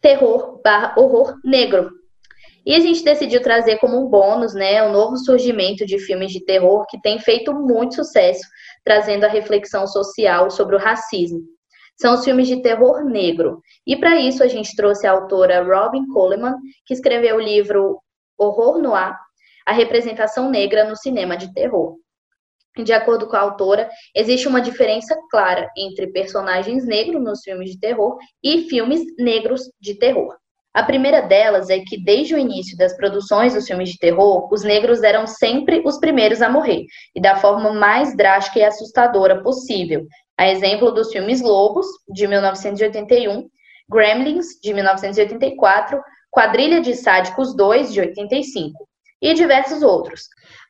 terror 0.00 0.60
barra 0.64 0.94
horror 0.98 1.36
negro, 1.44 2.01
e 2.64 2.74
a 2.74 2.80
gente 2.80 3.02
decidiu 3.02 3.42
trazer 3.42 3.78
como 3.78 3.98
um 3.98 4.08
bônus, 4.08 4.54
né, 4.54 4.82
o 4.82 4.92
novo 4.92 5.16
surgimento 5.16 5.84
de 5.84 5.98
filmes 5.98 6.30
de 6.30 6.44
terror 6.44 6.86
que 6.88 7.00
tem 7.00 7.18
feito 7.18 7.52
muito 7.52 7.96
sucesso, 7.96 8.42
trazendo 8.84 9.24
a 9.24 9.28
reflexão 9.28 9.86
social 9.86 10.50
sobre 10.50 10.76
o 10.76 10.78
racismo. 10.78 11.40
São 12.00 12.14
os 12.14 12.24
filmes 12.24 12.48
de 12.48 12.62
terror 12.62 13.04
negro. 13.04 13.60
E 13.86 13.96
para 13.96 14.18
isso 14.18 14.42
a 14.42 14.48
gente 14.48 14.74
trouxe 14.74 15.06
a 15.06 15.12
autora 15.12 15.62
Robin 15.62 16.06
Coleman, 16.08 16.54
que 16.86 16.94
escreveu 16.94 17.36
o 17.36 17.40
livro 17.40 18.00
Horror 18.38 18.78
Noir, 18.78 19.16
a 19.66 19.72
representação 19.72 20.50
negra 20.50 20.84
no 20.84 20.96
cinema 20.96 21.36
de 21.36 21.52
terror. 21.52 21.96
De 22.76 22.92
acordo 22.92 23.28
com 23.28 23.36
a 23.36 23.40
autora, 23.40 23.88
existe 24.14 24.48
uma 24.48 24.60
diferença 24.60 25.14
clara 25.30 25.70
entre 25.76 26.06
personagens 26.06 26.86
negros 26.86 27.22
nos 27.22 27.42
filmes 27.42 27.70
de 27.70 27.78
terror 27.78 28.16
e 28.42 28.62
filmes 28.68 29.02
negros 29.18 29.70
de 29.78 29.94
terror. 29.94 30.41
A 30.74 30.82
primeira 30.82 31.20
delas 31.20 31.68
é 31.68 31.80
que, 31.80 32.02
desde 32.02 32.34
o 32.34 32.38
início 32.38 32.76
das 32.78 32.96
produções 32.96 33.52
dos 33.52 33.66
filmes 33.66 33.90
de 33.90 33.98
terror, 33.98 34.48
os 34.50 34.62
negros 34.62 35.02
eram 35.02 35.26
sempre 35.26 35.82
os 35.84 35.98
primeiros 35.98 36.40
a 36.40 36.48
morrer, 36.48 36.86
e 37.14 37.20
da 37.20 37.36
forma 37.36 37.72
mais 37.72 38.16
drástica 38.16 38.60
e 38.60 38.64
assustadora 38.64 39.42
possível. 39.42 40.06
A 40.38 40.48
exemplo 40.48 40.90
dos 40.90 41.12
filmes 41.12 41.42
Lobos, 41.42 41.86
de 42.08 42.26
1981, 42.26 43.48
Gremlins, 43.90 44.46
de 44.62 44.72
1984, 44.72 46.00
Quadrilha 46.30 46.80
de 46.80 46.94
Sádicos 46.94 47.54
2, 47.54 47.92
de 47.92 48.00
85, 48.00 48.88
e 49.22 49.32
diversos 49.32 49.82
outros. 49.82 50.22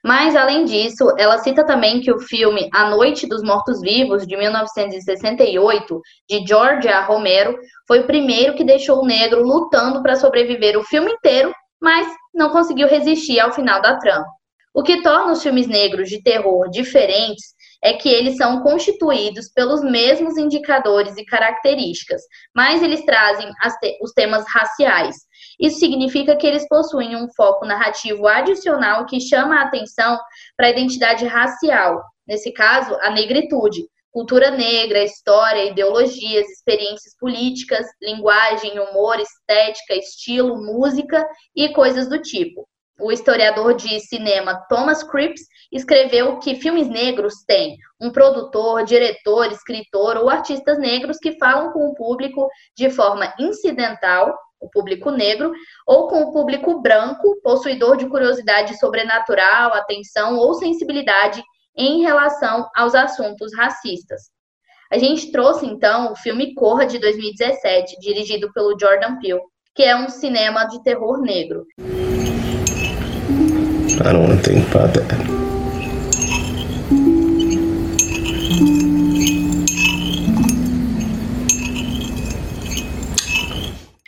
Mas, 0.05 0.37
além 0.37 0.65
disso, 0.65 1.15
ela 1.17 1.39
cita 1.39 1.65
também 1.65 2.01
que 2.01 2.13
o 2.13 2.21
filme 2.21 2.69
A 2.73 2.91
Noite 2.91 3.27
dos 3.27 3.43
Mortos-Vivos, 3.43 4.27
de 4.27 4.37
1968, 4.37 6.01
de 6.29 6.47
George 6.47 6.89
A. 6.89 7.01
Romero, 7.05 7.57
foi 7.89 8.01
o 8.01 8.07
primeiro 8.07 8.55
que 8.55 8.65
deixou 8.65 9.01
o 9.01 9.07
negro 9.07 9.43
lutando 9.43 10.03
para 10.03 10.17
sobreviver 10.17 10.77
o 10.77 10.85
filme 10.85 11.13
inteiro, 11.13 11.53
mas 11.81 12.07
não 12.35 12.51
conseguiu 12.51 12.87
resistir 12.87 13.41
ao 13.41 13.53
final 13.53 13.81
da 13.81 13.97
trama. 13.97 14.27
O 14.75 14.83
que 14.83 15.03
torna 15.03 15.33
os 15.33 15.43
filmes 15.43 15.67
negros 15.67 16.09
de 16.09 16.23
terror 16.23 16.69
diferentes 16.71 17.45
é 17.83 17.93
que 17.93 18.09
eles 18.09 18.37
são 18.37 18.63
constituídos 18.63 19.51
pelos 19.53 19.83
mesmos 19.83 20.39
indicadores 20.39 21.17
e 21.17 21.25
características, 21.25 22.23
mas 22.55 22.83
eles 22.83 23.05
trazem 23.05 23.51
te 23.81 23.99
os 24.01 24.13
temas 24.13 24.45
raciais, 24.49 25.17
isso 25.63 25.79
significa 25.79 26.35
que 26.35 26.45
eles 26.45 26.67
possuem 26.67 27.15
um 27.15 27.29
foco 27.37 27.65
narrativo 27.65 28.27
adicional 28.27 29.07
que 29.07 29.21
chama 29.21 29.61
a 29.61 29.63
atenção 29.63 30.19
para 30.57 30.67
a 30.67 30.71
identidade 30.71 31.25
racial, 31.25 32.03
nesse 32.27 32.51
caso, 32.51 32.97
a 33.01 33.11
negritude, 33.11 33.87
cultura 34.11 34.51
negra, 34.51 35.05
história, 35.05 35.67
ideologias, 35.67 36.49
experiências 36.51 37.17
políticas, 37.17 37.87
linguagem, 38.03 38.77
humor, 38.77 39.21
estética, 39.21 39.95
estilo, 39.95 40.57
música 40.57 41.25
e 41.55 41.69
coisas 41.73 42.09
do 42.09 42.21
tipo. 42.21 42.69
O 43.01 43.13
historiador 43.13 43.75
de 43.75 44.01
cinema 44.01 44.67
Thomas 44.69 45.05
Cripps 45.05 45.43
escreveu 45.71 46.41
que 46.41 46.57
filmes 46.57 46.89
negros 46.89 47.35
têm 47.47 47.77
um 48.01 48.11
produtor, 48.11 48.85
diretor, 48.85 49.51
escritor 49.53 50.17
ou 50.17 50.29
artistas 50.29 50.77
negros 50.77 51.19
que 51.19 51.39
falam 51.39 51.73
com 51.73 51.87
o 51.87 51.95
público 51.95 52.49
de 52.77 52.91
forma 52.91 53.33
incidental 53.39 54.37
o 54.63 54.71
público 54.71 55.11
negro, 55.11 55.53
ou 55.87 56.09
com 56.09 56.23
o 56.23 56.33
público 56.33 56.81
branco, 56.81 57.39
possuidor 57.43 57.97
de 57.97 58.09
curiosidade 58.09 58.79
sobrenatural, 58.79 59.75
atenção 59.75 60.39
ou 60.39 60.55
sensibilidade 60.55 61.43
em 61.77 62.01
relação 62.03 62.69
aos 62.75 62.95
assuntos 62.95 63.55
racistas. 63.57 64.31
A 64.91 64.97
gente 64.99 65.31
trouxe 65.33 65.67
então 65.67 66.13
o 66.13 66.17
filme 66.17 66.55
Corra 66.55 66.87
de 66.87 66.99
2017, 66.99 67.99
dirigido 67.99 68.53
pelo 68.53 68.79
Jordan 68.79 69.19
Peele, 69.19 69.41
que 69.75 69.83
é 69.83 69.97
um 69.97 70.09
cinema 70.09 70.65
de 70.67 70.81
terror 70.83 71.21
negro. 71.21 71.67
I 71.79 71.83
don't 74.05 74.29
want 74.29 74.43
to 74.43 74.51
think 74.51 74.67
about 74.75 74.95
that. 74.95 75.62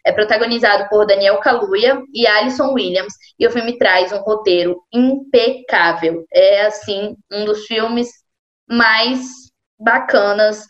É 0.05 0.12
protagonizado 0.12 0.88
por 0.88 1.07
Daniel 1.07 1.38
Kaluuya 1.38 2.03
e 2.12 2.27
Alison 2.27 2.73
Williams 2.73 3.14
e 3.38 3.47
o 3.47 3.51
filme 3.51 3.79
traz 3.79 4.12
um 4.12 4.19
roteiro 4.19 4.83
impecável. 4.93 6.25
É 6.33 6.67
assim 6.67 7.17
um 7.33 7.45
dos 7.45 7.64
filmes 7.67 8.09
mais 8.69 9.21
bacanas 9.79 10.67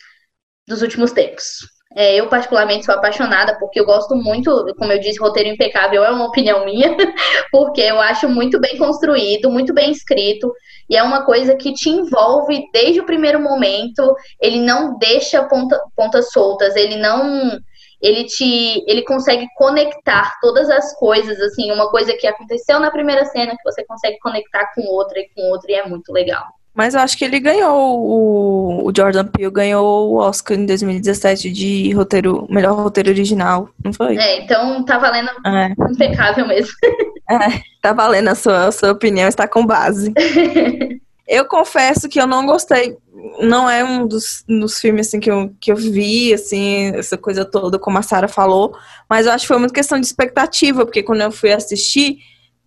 dos 0.67 0.83
últimos 0.83 1.13
tempos. 1.13 1.75
É, 1.97 2.17
eu, 2.17 2.29
particularmente, 2.29 2.85
sou 2.85 2.95
apaixonada 2.95 3.57
porque 3.59 3.79
eu 3.79 3.85
gosto 3.85 4.17
muito, 4.17 4.67
como 4.77 4.91
eu 4.91 4.99
disse, 4.99 5.21
roteiro 5.21 5.49
impecável 5.51 6.03
é 6.03 6.11
uma 6.11 6.27
opinião 6.27 6.65
minha, 6.65 6.97
porque 7.53 7.81
eu 7.81 8.01
acho 8.01 8.29
muito 8.29 8.59
bem 8.61 8.77
construído, 8.77 9.49
muito 9.49 9.73
bem 9.73 9.93
escrito, 9.93 10.53
e 10.91 10.97
é 10.97 11.03
uma 11.03 11.25
coisa 11.25 11.55
que 11.55 11.73
te 11.73 11.89
envolve 11.89 12.65
desde 12.73 13.01
o 13.01 13.07
primeiro 13.07 13.41
momento. 13.41 14.15
Ele 14.41 14.61
não 14.61 14.99
deixa 14.99 15.45
ponta, 15.45 15.81
pontas 15.95 16.33
soltas, 16.33 16.75
ele 16.75 16.97
não 16.97 17.59
ele 18.05 18.25
te 18.25 18.85
ele 18.87 19.03
consegue 19.03 19.47
conectar 19.57 20.35
todas 20.41 20.69
as 20.69 20.95
coisas, 20.99 21.41
assim, 21.41 21.73
uma 21.73 21.91
coisa 21.91 22.13
que 22.13 22.27
aconteceu 22.27 22.79
na 22.79 22.91
primeira 22.91 23.25
cena 23.25 23.57
que 23.57 23.65
você 23.65 23.83
consegue 23.85 24.19
conectar 24.19 24.71
com 24.75 24.83
outra 24.83 25.19
e 25.19 25.29
com 25.35 25.41
outra 25.51 25.73
e 25.73 25.75
é 25.75 25.89
muito 25.89 26.13
legal. 26.13 26.45
Mas 26.75 26.95
eu 26.95 27.01
acho 27.01 27.17
que 27.17 27.25
ele 27.25 27.39
ganhou, 27.39 28.01
o, 28.01 28.89
o 28.89 28.93
Jordan 28.95 29.27
Peele 29.27 29.51
ganhou 29.51 30.11
o 30.11 30.17
Oscar 30.17 30.59
em 30.59 30.67
2017 30.67 31.51
de 31.51 31.93
roteiro, 31.93 32.49
melhor 32.51 32.75
roteiro 32.75 33.11
original, 33.11 33.69
não 33.83 33.93
foi? 33.93 34.19
É, 34.19 34.41
então 34.41 34.85
tá 34.85 34.99
valendo 34.99 35.31
é. 35.47 35.73
impecável 35.91 36.47
mesmo. 36.47 36.73
É, 37.27 37.63
tá 37.81 37.95
valendo 37.95 38.29
a 38.29 38.35
sua, 38.35 38.67
a 38.67 38.71
sua 38.71 38.93
opinião, 38.93 39.27
está 39.27 39.49
com 39.49 39.65
base. 39.65 40.13
eu 41.27 41.47
confesso 41.47 42.09
que 42.09 42.21
eu 42.21 42.27
não 42.27 42.45
gostei, 42.45 42.97
não 43.41 43.69
é 43.69 43.83
um 43.83 44.07
dos, 44.07 44.45
dos 44.47 44.79
filmes 44.79 45.09
assim, 45.09 45.21
que, 45.21 45.31
eu, 45.31 45.55
que 45.61 45.73
eu 45.73 45.77
vi, 45.77 46.35
assim, 46.35 46.93
essa 46.95 47.17
coisa 47.17 47.45
toda, 47.45 47.79
como 47.79 47.99
a 47.99 48.03
Sara 48.03 48.29
falou, 48.29 48.77
mas 49.09 49.27
eu 49.27 49.33
acho 49.33 49.45
que 49.45 49.49
foi 49.49 49.59
muito 49.59 49.73
questão 49.73 49.99
de 49.99 50.07
expectativa, 50.07 50.85
porque 50.85 51.03
quando 51.03 51.23
eu 51.23 51.33
fui 51.33 51.53
assistir 51.53 52.19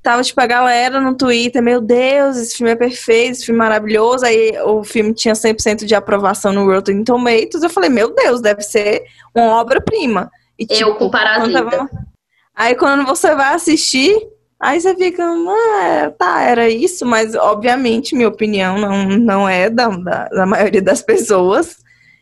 tava, 0.07 0.23
tipo, 0.23 0.39
a 0.39 0.47
galera 0.47 1.01
no 1.01 1.15
Twitter, 1.15 1.61
meu 1.61 1.81
Deus, 1.81 2.37
esse 2.37 2.55
filme 2.55 2.71
é 2.71 2.75
perfeito, 2.77 3.31
esse 3.33 3.45
filme 3.45 3.59
é 3.59 3.63
maravilhoso. 3.63 4.25
Aí 4.25 4.57
o 4.63 4.81
filme 4.81 5.13
tinha 5.13 5.33
100% 5.33 5.83
de 5.83 5.93
aprovação 5.93 6.53
no 6.53 6.65
Rotten 6.65 7.03
Tomatoes. 7.03 7.61
Eu 7.61 7.69
falei, 7.69 7.89
meu 7.89 8.15
Deus, 8.15 8.39
deve 8.39 8.61
ser 8.61 9.03
uma 9.35 9.59
obra-prima. 9.59 10.31
Eu 10.57 10.67
tipo, 10.67 10.95
com 10.95 11.09
Parasita. 11.09 11.61
Tava... 11.61 11.89
Aí 12.55 12.73
quando 12.75 13.05
você 13.05 13.35
vai 13.35 13.53
assistir, 13.53 14.17
aí 14.59 14.79
você 14.79 14.95
fica, 14.95 15.23
ah, 15.23 16.11
tá, 16.17 16.41
era 16.41 16.69
isso, 16.69 17.05
mas 17.05 17.35
obviamente 17.35 18.15
minha 18.15 18.27
opinião 18.27 18.77
não, 18.77 19.07
não 19.17 19.49
é 19.49 19.69
da, 19.69 19.87
da, 19.89 20.25
da 20.29 20.45
maioria 20.45 20.81
das 20.81 21.01
pessoas. 21.01 21.77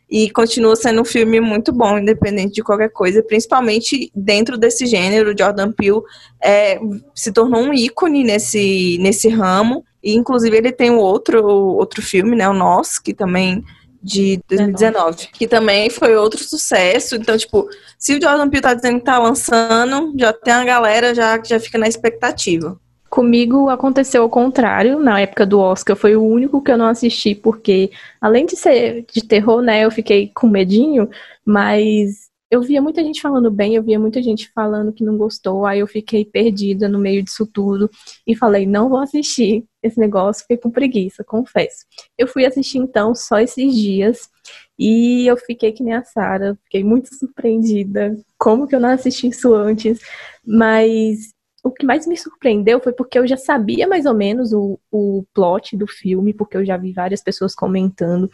E 0.08 0.30
continua 0.30 0.76
sendo 0.76 1.02
um 1.02 1.06
filme 1.06 1.40
muito 1.40 1.74
bom, 1.74 1.98
independente 1.98 2.54
de 2.54 2.64
qualquer 2.64 2.90
coisa, 2.90 3.24
principalmente 3.24 4.12
dentro 4.14 4.56
desse 4.56 4.86
gênero. 4.86 5.34
Jordan 5.38 5.72
Peele 5.72 6.02
é, 6.42 6.80
se 7.14 7.32
tornou 7.32 7.62
um 7.62 7.74
ícone 7.74 8.24
nesse, 8.24 9.00
nesse 9.00 9.28
ramo. 9.30 9.84
E, 10.04 10.14
inclusive, 10.14 10.56
ele 10.56 10.72
tem 10.72 10.92
outro, 10.92 11.44
outro 11.44 12.04
filme, 12.04 12.36
né? 12.36 12.48
O 12.48 12.54
Nós, 12.54 13.00
que 13.00 13.16
também 13.16 13.64
de 14.06 14.40
2019, 14.48 15.30
que 15.34 15.48
também 15.48 15.90
foi 15.90 16.16
outro 16.16 16.44
sucesso. 16.44 17.16
Então, 17.16 17.36
tipo, 17.36 17.68
se 17.98 18.14
o 18.14 18.22
Jordan 18.22 18.48
Peele 18.48 18.62
tá 18.62 18.74
dizendo 18.76 19.00
que 19.00 19.06
tá 19.06 19.18
lançando, 19.18 20.14
já 20.16 20.32
tem 20.32 20.54
a 20.54 20.64
galera 20.64 21.16
já 21.16 21.42
já 21.44 21.60
fica 21.60 21.80
na 21.80 21.88
expectativa. 21.88 22.80
Comigo 23.10 23.68
aconteceu 23.68 24.24
o 24.24 24.30
contrário. 24.30 25.00
Na 25.00 25.20
época 25.20 25.44
do 25.44 25.60
Oscar 25.60 25.96
foi 25.96 26.16
o 26.16 26.24
único 26.24 26.62
que 26.62 26.72
eu 26.72 26.78
não 26.78 26.86
assisti, 26.86 27.34
porque 27.34 27.90
além 28.22 28.46
de 28.46 28.56
ser 28.56 29.06
de 29.12 29.24
terror, 29.24 29.64
né, 29.64 29.84
eu 29.84 29.90
fiquei 29.90 30.32
com 30.36 30.48
medinho, 30.48 31.10
mas 31.44 32.26
eu 32.52 32.62
via 32.62 32.82
muita 32.82 33.04
gente 33.04 33.22
falando 33.22 33.50
bem, 33.50 33.76
eu 33.76 33.82
via 33.82 34.00
muita 34.00 34.22
gente 34.22 34.52
falando 34.54 34.94
que 34.94 35.04
não 35.04 35.18
gostou, 35.18 35.66
aí 35.66 35.80
eu 35.80 35.88
fiquei 35.88 36.24
perdida 36.24 36.88
no 36.88 37.00
meio 37.00 37.24
disso 37.24 37.48
tudo 37.52 37.90
e 38.28 38.36
falei, 38.36 38.68
não 38.68 38.88
vou 38.88 39.00
assistir 39.00 39.66
esse 39.86 40.00
negócio, 40.00 40.42
fiquei 40.42 40.58
com 40.58 40.70
preguiça, 40.70 41.24
confesso. 41.24 41.86
Eu 42.18 42.28
fui 42.28 42.46
assistir 42.46 42.78
então 42.78 43.14
só 43.14 43.40
esses 43.40 43.74
dias 43.74 44.30
e 44.78 45.26
eu 45.28 45.38
fiquei 45.38 45.72
que 45.72 45.84
nem 45.84 45.94
a 45.94 46.04
Sara, 46.04 46.58
fiquei 46.64 46.84
muito 46.84 47.14
surpreendida. 47.16 48.18
Como 48.38 48.68
que 48.68 48.76
eu 48.76 48.80
não 48.80 48.90
assisti 48.90 49.28
isso 49.28 49.54
antes? 49.54 50.00
Mas 50.46 51.34
o 51.64 51.72
que 51.72 51.86
mais 51.86 52.06
me 52.06 52.16
surpreendeu 52.16 52.80
foi 52.80 52.94
porque 52.94 53.18
eu 53.18 53.26
já 53.26 53.38
sabia 53.38 53.88
mais 53.88 54.06
ou 54.06 54.14
menos 54.14 54.54
o, 54.54 54.80
o 54.92 55.26
plot 55.34 55.76
do 55.76 55.88
filme, 55.88 56.34
porque 56.34 56.56
eu 56.56 56.64
já 56.64 56.78
vi 56.78 56.94
várias 56.94 57.24
pessoas 57.24 57.56
comentando. 57.56 58.30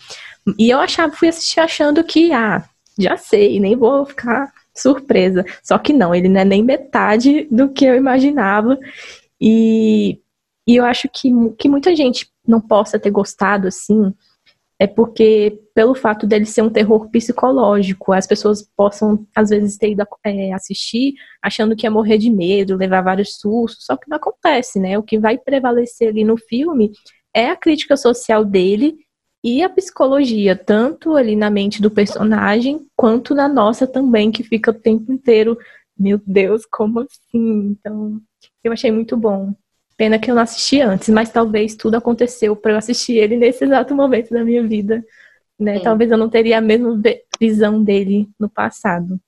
E 0.59 0.69
eu 0.69 0.79
achava, 0.79 1.13
fui 1.13 1.29
assistir 1.29 1.61
achando 1.61 2.03
que, 2.03 2.33
ah, 2.33 2.63
já 2.99 3.15
sei, 3.15 3.57
nem 3.59 3.75
vou 3.75 4.05
ficar 4.05 4.51
surpresa. 4.75 5.45
Só 5.63 5.77
que 5.77 5.93
não, 5.93 6.13
ele 6.13 6.27
não 6.27 6.41
é 6.41 6.45
nem 6.45 6.63
metade 6.63 7.47
do 7.49 7.69
que 7.69 7.85
eu 7.85 7.95
imaginava. 7.95 8.77
E, 9.39 10.19
e 10.67 10.76
eu 10.76 10.86
acho 10.86 11.10
que, 11.10 11.30
que 11.58 11.69
muita 11.69 11.95
gente 11.95 12.30
não 12.47 12.62
possa 12.62 13.00
ter 13.00 13.12
gostado 13.12 13.67
assim 13.67 14.13
é 14.82 14.88
porque, 14.88 15.62
pelo 15.76 15.93
fato 15.93 16.26
dele 16.26 16.47
ser 16.47 16.63
um 16.63 16.69
terror 16.69 17.08
psicológico, 17.12 18.13
as 18.13 18.26
pessoas 18.26 18.67
possam, 18.76 19.28
às 19.36 19.52
vezes, 19.52 19.78
ter 19.78 19.91
ido 19.91 20.04
é, 20.26 20.52
assistir 20.54 21.13
achando 21.39 21.76
que 21.76 21.86
ia 21.86 21.91
morrer 21.91 22.17
de 22.17 22.32
medo, 22.32 22.76
levar 22.76 23.04
vários 23.04 23.36
sustos, 23.38 23.86
só 23.86 23.95
que 23.95 24.10
não 24.10 24.17
acontece, 24.17 24.80
né? 24.80 24.97
O 24.97 25.04
que 25.04 25.19
vai 25.19 25.38
prevalecer 25.38 26.10
ali 26.10 26.24
no 26.24 26.36
filme 26.36 26.91
é 27.32 27.50
a 27.50 27.56
crítica 27.56 27.95
social 27.95 28.43
dele 28.43 28.97
e 29.43 29.62
a 29.62 29.69
psicologia, 29.69 30.56
tanto 30.56 31.15
ali 31.15 31.36
na 31.36 31.52
mente 31.52 31.80
do 31.80 31.91
personagem, 31.91 32.84
quanto 32.95 33.36
na 33.36 33.47
nossa 33.47 33.86
também, 33.86 34.32
que 34.32 34.41
fica 34.41 34.71
o 34.71 34.74
tempo 34.74 35.12
inteiro, 35.12 35.60
meu 35.95 36.19
Deus, 36.26 36.65
como 36.65 37.02
assim? 37.02 37.78
Então, 37.78 38.19
eu 38.63 38.74
achei 38.74 38.91
muito 38.91 39.15
bom. 39.15 39.54
Pena 40.01 40.17
que 40.17 40.31
eu 40.31 40.33
não 40.33 40.41
assisti 40.41 40.81
antes, 40.81 41.09
mas 41.09 41.29
talvez 41.29 41.75
tudo 41.75 41.95
aconteceu 41.95 42.55
para 42.55 42.71
eu 42.71 42.77
assistir 42.77 43.17
ele 43.17 43.37
nesse 43.37 43.63
exato 43.63 43.93
momento 43.93 44.31
da 44.31 44.43
minha 44.43 44.63
vida. 44.63 45.05
Né? 45.59 45.79
Talvez 45.79 46.09
eu 46.09 46.17
não 46.17 46.27
teria 46.27 46.57
a 46.57 46.61
mesma 46.61 46.99
visão 47.39 47.83
dele 47.83 48.27
no 48.39 48.49
passado. 48.49 49.19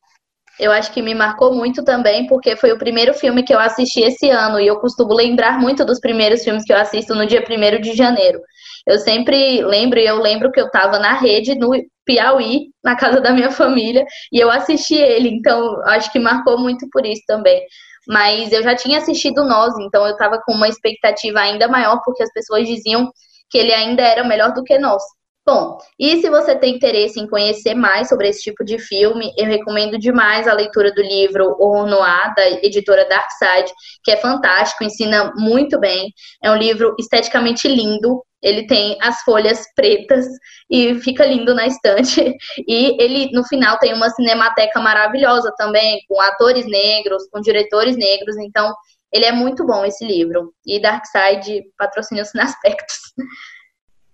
Eu 0.59 0.71
acho 0.71 0.91
que 0.91 0.99
me 0.99 1.13
marcou 1.13 1.53
muito 1.53 1.83
também, 1.83 2.25
porque 2.25 2.55
foi 2.55 2.71
o 2.71 2.79
primeiro 2.79 3.13
filme 3.13 3.43
que 3.43 3.53
eu 3.53 3.59
assisti 3.59 4.01
esse 4.01 4.31
ano, 4.31 4.59
e 4.59 4.65
eu 4.65 4.77
costumo 4.77 5.13
lembrar 5.13 5.59
muito 5.59 5.85
dos 5.85 5.99
primeiros 5.99 6.43
filmes 6.43 6.63
que 6.63 6.73
eu 6.73 6.77
assisto 6.77 7.13
no 7.13 7.27
dia 7.27 7.43
1 7.47 7.79
de 7.79 7.93
janeiro. 7.93 8.41
Eu 8.87 8.97
sempre 8.97 9.63
lembro, 9.63 9.99
e 9.99 10.07
eu 10.07 10.19
lembro 10.19 10.51
que 10.51 10.59
eu 10.59 10.65
estava 10.65 10.97
na 10.97 11.13
rede, 11.13 11.53
no 11.53 11.69
Piauí, 12.03 12.69
na 12.83 12.95
casa 12.95 13.21
da 13.21 13.31
minha 13.31 13.51
família, 13.51 14.03
e 14.31 14.39
eu 14.39 14.49
assisti 14.49 14.95
ele, 14.95 15.29
então 15.29 15.79
acho 15.85 16.11
que 16.11 16.17
marcou 16.17 16.57
muito 16.57 16.89
por 16.91 17.05
isso 17.05 17.21
também. 17.27 17.61
Mas 18.07 18.51
eu 18.51 18.63
já 18.63 18.75
tinha 18.75 18.97
assistido 18.97 19.45
Nós, 19.45 19.73
então 19.79 20.05
eu 20.05 20.15
tava 20.17 20.41
com 20.45 20.53
uma 20.53 20.67
expectativa 20.67 21.39
ainda 21.39 21.67
maior, 21.67 22.01
porque 22.03 22.23
as 22.23 22.31
pessoas 22.31 22.67
diziam 22.67 23.11
que 23.49 23.57
ele 23.57 23.73
ainda 23.73 24.01
era 24.01 24.23
melhor 24.23 24.53
do 24.53 24.63
que 24.63 24.77
Nós. 24.77 25.03
Bom, 25.45 25.77
e 25.99 26.21
se 26.21 26.29
você 26.29 26.55
tem 26.55 26.75
interesse 26.75 27.19
em 27.19 27.27
conhecer 27.27 27.73
mais 27.73 28.07
sobre 28.07 28.29
esse 28.29 28.41
tipo 28.41 28.63
de 28.63 28.79
filme, 28.79 29.33
eu 29.37 29.45
recomendo 29.45 29.99
demais 29.99 30.47
a 30.47 30.53
leitura 30.53 30.93
do 30.93 31.01
livro 31.01 31.57
O 31.59 31.85
Noir, 31.85 32.33
da 32.33 32.49
editora 32.65 33.05
Darkside, 33.09 33.73
que 34.05 34.11
é 34.11 34.17
fantástico, 34.17 34.85
ensina 34.85 35.33
muito 35.35 35.77
bem. 35.77 36.13
É 36.41 36.49
um 36.49 36.55
livro 36.55 36.95
esteticamente 36.97 37.67
lindo, 37.67 38.23
ele 38.43 38.67
tem 38.67 38.97
as 39.01 39.21
folhas 39.21 39.63
pretas 39.73 40.27
e 40.69 40.95
fica 40.95 41.25
lindo 41.25 41.55
na 41.55 41.65
estante. 41.65 42.21
E 42.67 43.01
ele, 43.01 43.31
no 43.31 43.43
final, 43.45 43.77
tem 43.79 43.93
uma 43.93 44.09
cinemateca 44.09 44.79
maravilhosa 44.79 45.51
também, 45.57 45.99
com 46.07 46.19
atores 46.21 46.65
negros, 46.65 47.27
com 47.31 47.41
diretores 47.41 47.95
negros. 47.97 48.37
Então, 48.37 48.73
ele 49.11 49.25
é 49.25 49.31
muito 49.31 49.65
bom 49.65 49.83
esse 49.85 50.05
livro. 50.05 50.53
E 50.65 50.81
Darkside 50.81 51.63
patrocina 51.77 52.21
os 52.21 52.29
Cineaspectos. 52.29 52.97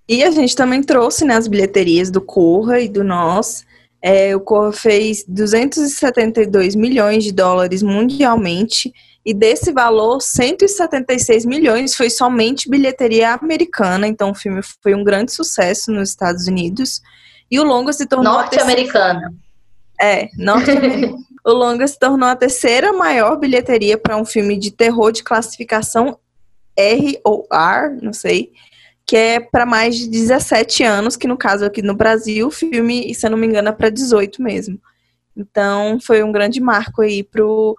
E 0.08 0.24
a 0.24 0.32
gente 0.32 0.56
também 0.56 0.82
trouxe 0.82 1.26
né, 1.26 1.40
bilheterias 1.48 2.10
do 2.10 2.22
Corra 2.22 2.80
e 2.80 2.90
do 2.90 3.04
Nós. 3.04 3.66
É, 4.02 4.36
o 4.36 4.40
Corra 4.40 4.72
fez 4.72 5.24
272 5.28 6.76
milhões 6.76 7.24
de 7.24 7.32
dólares 7.32 7.84
mundialmente 7.84 8.92
e 9.26 9.34
desse 9.34 9.72
valor, 9.72 10.22
176 10.22 11.46
milhões 11.46 11.96
foi 11.96 12.10
somente 12.10 12.70
bilheteria 12.70 13.34
americana, 13.34 14.08
então 14.08 14.32
o 14.32 14.36
filme 14.36 14.62
foi 14.82 14.96
um 14.96 15.04
grande 15.04 15.32
sucesso 15.32 15.92
nos 15.92 16.10
Estados 16.10 16.48
Unidos. 16.48 17.02
E 17.52 17.60
o 17.60 17.64
longa 17.64 17.92
se 17.92 18.08
tornou 18.08 18.34
norte-americana. 18.34 19.34
É, 20.00 20.30
norte-americana. 20.38 21.18
o 21.46 21.52
longa 21.52 21.88
se 21.88 22.00
tornou 22.00 22.30
a 22.30 22.36
terceira 22.36 22.94
maior 22.94 23.38
bilheteria 23.38 23.98
para 23.98 24.16
um 24.16 24.26
filme 24.26 24.58
de 24.58 24.72
terror 24.72 25.12
de 25.12 25.24
classificação 25.24 26.18
R 26.78 27.20
ou 27.26 27.46
R, 27.52 28.00
não 28.02 28.14
sei, 28.14 28.52
que 29.06 29.18
é 29.18 29.40
para 29.40 29.66
mais 29.66 29.98
de 29.98 30.08
17 30.08 30.84
anos, 30.84 31.18
que 31.18 31.28
no 31.28 31.38
caso 31.38 31.66
aqui 31.66 31.82
no 31.82 31.96
Brasil, 31.96 32.48
o 32.48 32.52
filme, 32.52 33.14
se 33.14 33.26
eu 33.26 33.32
não 33.32 33.38
me 33.38 33.48
engano, 33.48 33.68
é 33.68 33.72
para 33.72 33.90
18 33.90 34.42
mesmo. 34.42 34.80
Então, 35.36 36.00
foi 36.00 36.24
um 36.24 36.32
grande 36.32 36.62
marco 36.62 37.02
aí 37.02 37.24
pro, 37.24 37.76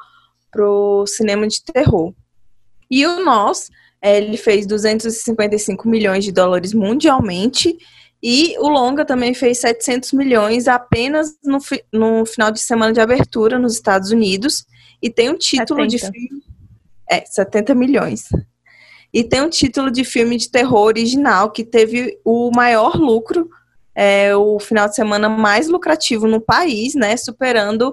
pro 0.51 1.05
cinema 1.07 1.47
de 1.47 1.63
terror. 1.63 2.13
E 2.91 3.07
o 3.07 3.25
Nós, 3.25 3.69
é, 4.03 4.17
ele 4.19 4.37
fez 4.37 4.67
255 4.67 5.89
milhões 5.89 6.25
de 6.25 6.33
dólares 6.33 6.75
mundialmente, 6.75 7.77
e 8.23 8.55
o 8.59 8.69
Longa 8.69 9.05
também 9.05 9.33
fez 9.33 9.59
700 9.59 10.13
milhões 10.13 10.69
apenas 10.69 11.39
no, 11.43 11.61
fi, 11.61 11.83
no 11.93 12.27
final 12.27 12.51
de 12.51 12.61
semana 12.61 12.93
de 12.93 13.01
abertura 13.01 13.59
nos 13.59 13.75
Estados 13.75 14.11
Unidos, 14.11 14.67
e 15.03 15.09
tem 15.09 15.31
um 15.31 15.39
título 15.39 15.89
70. 15.89 15.89
de 15.89 15.99
filme... 15.99 16.43
É, 17.11 17.25
70 17.25 17.75
milhões. 17.75 18.29
E 19.13 19.25
tem 19.25 19.43
um 19.43 19.51
título 19.51 19.91
de 19.91 20.05
filme 20.05 20.37
de 20.37 20.51
terror 20.51 20.83
original 20.83 21.51
que 21.51 21.65
teve 21.65 22.19
o 22.25 22.51
maior 22.55 22.95
lucro, 22.95 23.49
é, 23.95 24.37
o 24.37 24.61
final 24.61 24.89
de 24.89 24.95
semana 24.95 25.29
mais 25.29 25.67
lucrativo 25.67 26.29
no 26.29 26.41
país, 26.41 26.95
né? 26.95 27.17
Superando 27.17 27.93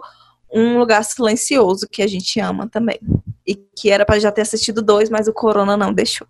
um 0.51 0.77
lugar 0.77 1.03
silencioso 1.03 1.87
que 1.89 2.01
a 2.01 2.07
gente 2.07 2.39
ama 2.39 2.67
também. 2.67 2.99
E 3.45 3.55
que 3.55 3.89
era 3.89 4.05
para 4.05 4.19
já 4.19 4.31
ter 4.31 4.41
assistido 4.41 4.81
dois, 4.81 5.09
mas 5.09 5.27
o 5.27 5.33
Corona 5.33 5.77
não 5.77 5.93
deixou. 5.93 6.27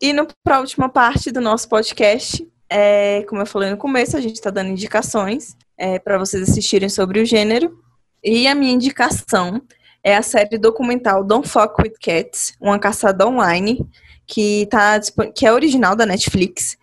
E 0.00 0.14
para 0.44 0.56
a 0.56 0.60
última 0.60 0.88
parte 0.88 1.32
do 1.32 1.40
nosso 1.40 1.68
podcast, 1.68 2.46
é, 2.70 3.24
como 3.28 3.42
eu 3.42 3.46
falei 3.46 3.70
no 3.70 3.76
começo, 3.76 4.16
a 4.16 4.20
gente 4.20 4.36
está 4.36 4.50
dando 4.50 4.70
indicações 4.70 5.56
é, 5.76 5.98
para 5.98 6.18
vocês 6.18 6.48
assistirem 6.48 6.88
sobre 6.88 7.20
o 7.20 7.24
gênero. 7.24 7.82
E 8.22 8.46
a 8.46 8.54
minha 8.54 8.72
indicação 8.72 9.60
é 10.02 10.16
a 10.16 10.22
série 10.22 10.58
documental 10.58 11.24
Don't 11.24 11.48
Fuck 11.48 11.82
With 11.82 11.94
Cats, 12.00 12.54
uma 12.60 12.78
caçada 12.78 13.26
online, 13.26 13.84
que, 14.26 14.66
tá, 14.66 15.00
que 15.34 15.46
é 15.46 15.52
original 15.52 15.96
da 15.96 16.06
Netflix. 16.06 16.76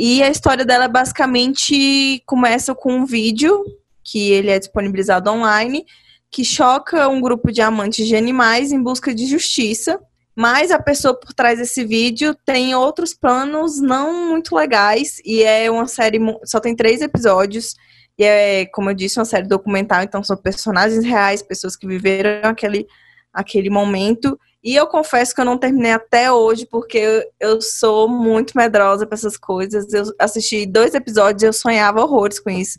E 0.00 0.22
a 0.22 0.30
história 0.30 0.64
dela 0.64 0.86
basicamente 0.86 2.22
começa 2.24 2.72
com 2.72 2.92
um 2.94 3.04
vídeo 3.04 3.64
que 4.04 4.30
ele 4.30 4.48
é 4.48 4.58
disponibilizado 4.58 5.28
online, 5.28 5.84
que 6.30 6.44
choca 6.44 7.08
um 7.08 7.20
grupo 7.20 7.50
de 7.50 7.60
amantes 7.60 8.06
de 8.06 8.14
animais 8.14 8.70
em 8.70 8.80
busca 8.80 9.12
de 9.12 9.26
justiça. 9.26 9.98
Mas 10.36 10.70
a 10.70 10.80
pessoa 10.80 11.18
por 11.18 11.34
trás 11.34 11.58
desse 11.58 11.84
vídeo 11.84 12.32
tem 12.46 12.76
outros 12.76 13.12
planos 13.12 13.80
não 13.80 14.28
muito 14.28 14.54
legais 14.54 15.20
e 15.24 15.42
é 15.42 15.68
uma 15.68 15.88
série 15.88 16.20
só 16.44 16.60
tem 16.60 16.76
três 16.76 17.02
episódios 17.02 17.74
e 18.16 18.24
é, 18.24 18.66
como 18.66 18.90
eu 18.90 18.94
disse, 18.94 19.18
uma 19.18 19.24
série 19.24 19.48
documental, 19.48 20.02
então 20.02 20.22
são 20.22 20.36
personagens 20.36 21.04
reais, 21.04 21.42
pessoas 21.42 21.76
que 21.76 21.86
viveram 21.86 22.48
aquele, 22.50 22.86
aquele 23.32 23.68
momento. 23.68 24.38
E 24.62 24.74
eu 24.74 24.86
confesso 24.86 25.34
que 25.34 25.40
eu 25.40 25.44
não 25.44 25.56
terminei 25.56 25.92
até 25.92 26.32
hoje, 26.32 26.66
porque 26.66 27.28
eu, 27.38 27.60
sou 27.60 28.08
muito 28.08 28.56
medrosa 28.56 29.06
para 29.06 29.14
essas 29.14 29.36
coisas. 29.36 29.92
Eu 29.92 30.04
assisti 30.18 30.66
dois 30.66 30.94
episódios 30.94 31.42
e 31.42 31.46
eu 31.46 31.52
sonhava 31.52 32.02
horrores 32.02 32.40
com 32.40 32.50
isso. 32.50 32.78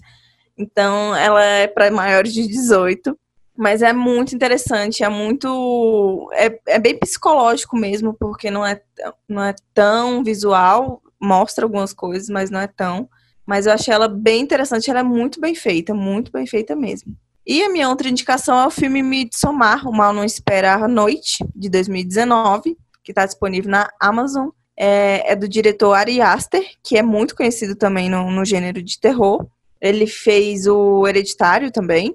Então, 0.58 1.16
ela 1.16 1.44
é 1.44 1.68
para 1.68 1.90
maiores 1.90 2.34
de 2.34 2.46
18. 2.48 3.18
Mas 3.56 3.82
é 3.82 3.92
muito 3.92 4.34
interessante, 4.34 5.04
é 5.04 5.10
muito. 5.10 6.30
É, 6.34 6.60
é 6.66 6.80
bem 6.80 6.98
psicológico 6.98 7.76
mesmo, 7.76 8.14
porque 8.14 8.50
não 8.50 8.66
é, 8.66 8.82
não 9.28 9.44
é 9.44 9.54
tão 9.74 10.24
visual, 10.24 11.02
mostra 11.22 11.66
algumas 11.66 11.92
coisas, 11.92 12.30
mas 12.30 12.50
não 12.50 12.60
é 12.60 12.68
tão. 12.68 13.10
Mas 13.46 13.66
eu 13.66 13.74
achei 13.74 13.94
ela 13.94 14.08
bem 14.08 14.42
interessante, 14.44 14.90
ela 14.90 15.02
é 15.02 15.04
muito 15.04 15.42
bem 15.42 15.56
feita, 15.56 15.94
muito 15.94 16.32
bem 16.32 16.48
feita 16.48 16.74
mesmo. 16.74 17.14
E 17.46 17.64
a 17.64 17.70
minha 17.70 17.90
outra 17.90 18.10
indicação 18.10 18.60
é 18.60 18.68
o 18.68 18.72
filme 18.72 19.02
Midsommar, 19.02 19.88
O 19.88 19.92
Mal 19.92 20.14
Não 20.14 20.24
Espera 20.24 20.76
a 20.76 20.88
Noite, 20.88 21.38
de 21.56 21.70
2019, 21.70 22.78
que 23.04 23.12
está 23.12 23.26
disponível 23.26 23.72
na 23.72 23.90
Amazon. 24.00 24.50
É, 24.82 25.34
é, 25.34 25.36
do 25.36 25.46
diretor 25.46 25.94
Ari 25.94 26.22
Aster, 26.22 26.66
que 26.82 26.98
é 26.98 27.04
muito 27.04 27.36
conhecido 27.36 27.76
também 27.76 28.10
no, 28.10 28.32
no 28.32 28.46
gênero 28.46 28.82
de 28.82 28.98
terror. 28.98 29.46
Ele 29.82 30.08
fez 30.08 30.68
o 30.68 31.06
Hereditário 31.06 31.70
também, 31.70 32.14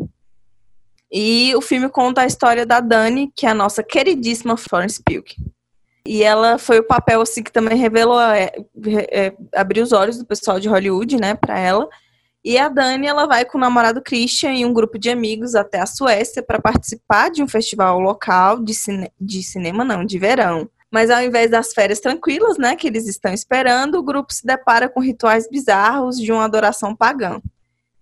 e 1.17 1.55
o 1.55 1.61
filme 1.61 1.89
conta 1.89 2.23
a 2.23 2.27
história 2.27 2.67
da 2.67 2.81
Dani, 2.81 3.31
que 3.37 3.47
é 3.47 3.51
a 3.51 3.55
nossa 3.55 3.85
queridíssima 3.85 4.57
Florence 4.57 5.01
Pugh. 5.01 5.25
E 6.05 6.25
ela 6.25 6.59
foi 6.59 6.81
o 6.81 6.87
papel 6.87 7.21
assim 7.21 7.41
que 7.41 7.53
também 7.53 7.79
revelou, 7.79 8.21
é, 8.21 8.51
é, 9.13 9.33
abriu 9.55 9.85
os 9.85 9.93
olhos 9.93 10.19
do 10.19 10.27
pessoal 10.27 10.59
de 10.59 10.69
Hollywood, 10.69 11.17
né, 11.17 11.37
para 11.37 11.57
ela. 11.57 11.89
E 12.45 12.59
a 12.59 12.69
Dani, 12.69 13.07
ela 13.07 13.27
vai 13.27 13.45
com 13.47 13.57
o 13.57 13.61
namorado 13.61 14.03
Christian 14.03 14.53
e 14.53 14.67
um 14.67 14.73
grupo 14.73 14.99
de 14.99 15.09
amigos 15.09 15.55
até 15.55 15.81
a 15.81 15.87
Suécia 15.87 16.43
para 16.43 16.61
participar 16.61 17.31
de 17.31 17.43
um 17.43 17.49
festival 17.49 17.99
local 17.99 18.63
de, 18.63 18.75
cine 18.75 19.11
de 19.19 19.43
cinema, 19.43 19.83
não, 19.83 20.05
de 20.05 20.19
verão. 20.19 20.69
Mas 20.91 21.09
ao 21.09 21.23
invés 21.23 21.51
das 21.51 21.73
férias 21.73 22.01
tranquilas, 22.01 22.59
né, 22.59 22.77
que 22.77 22.87
eles 22.87 23.09
estão 23.09 23.33
esperando, 23.33 23.95
o 23.95 24.03
grupo 24.03 24.33
se 24.33 24.47
depara 24.47 24.91
com 24.91 25.01
rituais 25.01 25.49
bizarros 25.51 26.21
de 26.21 26.31
uma 26.31 26.45
adoração 26.45 26.95
pagã. 26.95 27.41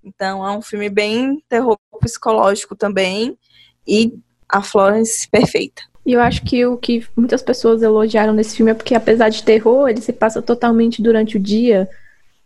Então 0.02 0.44
é 0.44 0.50
um 0.50 0.61
filme 0.61 0.90
bem 0.90 1.40
terror 1.48 1.78
psicológico 2.00 2.74
também 2.74 3.38
e 3.87 4.12
a 4.48 4.61
Florence 4.61 5.28
perfeita. 5.28 5.83
E 6.05 6.14
eu 6.14 6.20
acho 6.20 6.42
que 6.42 6.66
o 6.66 6.76
que 6.76 7.07
muitas 7.16 7.42
pessoas 7.42 7.81
elogiaram 7.81 8.33
nesse 8.33 8.57
filme 8.57 8.72
é 8.72 8.74
porque, 8.74 8.96
apesar 8.96 9.28
de 9.28 9.44
terror, 9.44 9.88
ele 9.88 10.00
se 10.00 10.12
passa 10.12 10.42
totalmente 10.42 11.00
durante 11.00 11.37
o 11.37 11.40
dia. 11.40 11.88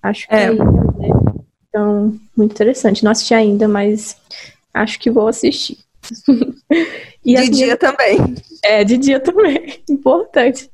Acho 0.03 0.29
que 0.29 0.35
é, 0.35 0.45
é 0.45 0.51
né? 0.53 0.59
Então, 1.77 2.19
muito 2.35 2.53
interessante. 2.53 3.05
Não 3.05 3.11
assisti 3.11 3.35
ainda, 3.35 3.69
mas 3.69 4.17
acho 4.73 4.99
que 4.99 5.11
vou 5.11 5.29
assistir. 5.29 5.77
de 7.23 7.51
dia 7.51 7.77
também. 7.77 8.17
É, 8.65 8.83
de 8.83 8.97
dia 8.97 9.21
também. 9.21 9.79
Importante. 9.87 10.71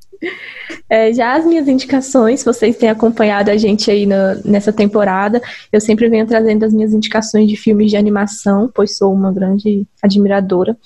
É, 0.88 1.12
já 1.12 1.34
as 1.34 1.44
minhas 1.44 1.66
indicações, 1.66 2.44
vocês 2.44 2.76
têm 2.76 2.88
acompanhado 2.88 3.50
a 3.50 3.56
gente 3.56 3.90
aí 3.90 4.06
na, 4.06 4.36
nessa 4.44 4.72
temporada. 4.72 5.42
Eu 5.72 5.80
sempre 5.80 6.08
venho 6.08 6.24
trazendo 6.24 6.64
as 6.64 6.72
minhas 6.72 6.92
indicações 6.92 7.48
de 7.48 7.56
filmes 7.56 7.90
de 7.90 7.96
animação, 7.96 8.70
pois 8.72 8.96
sou 8.96 9.12
uma 9.12 9.32
grande 9.32 9.84
admiradora. 10.00 10.78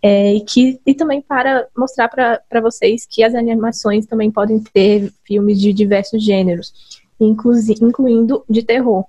É, 0.00 0.34
e, 0.34 0.40
que, 0.42 0.78
e 0.86 0.94
também 0.94 1.20
para 1.20 1.66
mostrar 1.76 2.06
para 2.08 2.60
vocês 2.60 3.04
que 3.10 3.24
as 3.24 3.34
animações 3.34 4.06
também 4.06 4.30
podem 4.30 4.60
ter 4.60 5.12
filmes 5.24 5.60
de 5.60 5.72
diversos 5.72 6.22
gêneros, 6.22 6.72
incluindo 7.18 8.44
de 8.48 8.62
terror. 8.62 9.04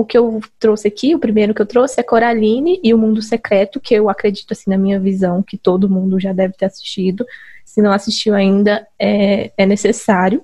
O 0.00 0.04
que 0.06 0.16
eu 0.16 0.40
trouxe 0.58 0.88
aqui, 0.88 1.14
o 1.14 1.18
primeiro 1.18 1.52
que 1.52 1.60
eu 1.60 1.66
trouxe 1.66 2.00
é 2.00 2.02
Coraline 2.02 2.80
e 2.82 2.94
o 2.94 2.96
Mundo 2.96 3.20
Secreto, 3.20 3.78
que 3.78 3.94
eu 3.94 4.08
acredito, 4.08 4.52
assim, 4.52 4.70
na 4.70 4.78
minha 4.78 4.98
visão, 4.98 5.42
que 5.42 5.58
todo 5.58 5.90
mundo 5.90 6.18
já 6.18 6.32
deve 6.32 6.54
ter 6.54 6.64
assistido. 6.64 7.26
Se 7.66 7.82
não 7.82 7.92
assistiu 7.92 8.34
ainda, 8.34 8.86
é, 8.98 9.52
é 9.58 9.66
necessário. 9.66 10.42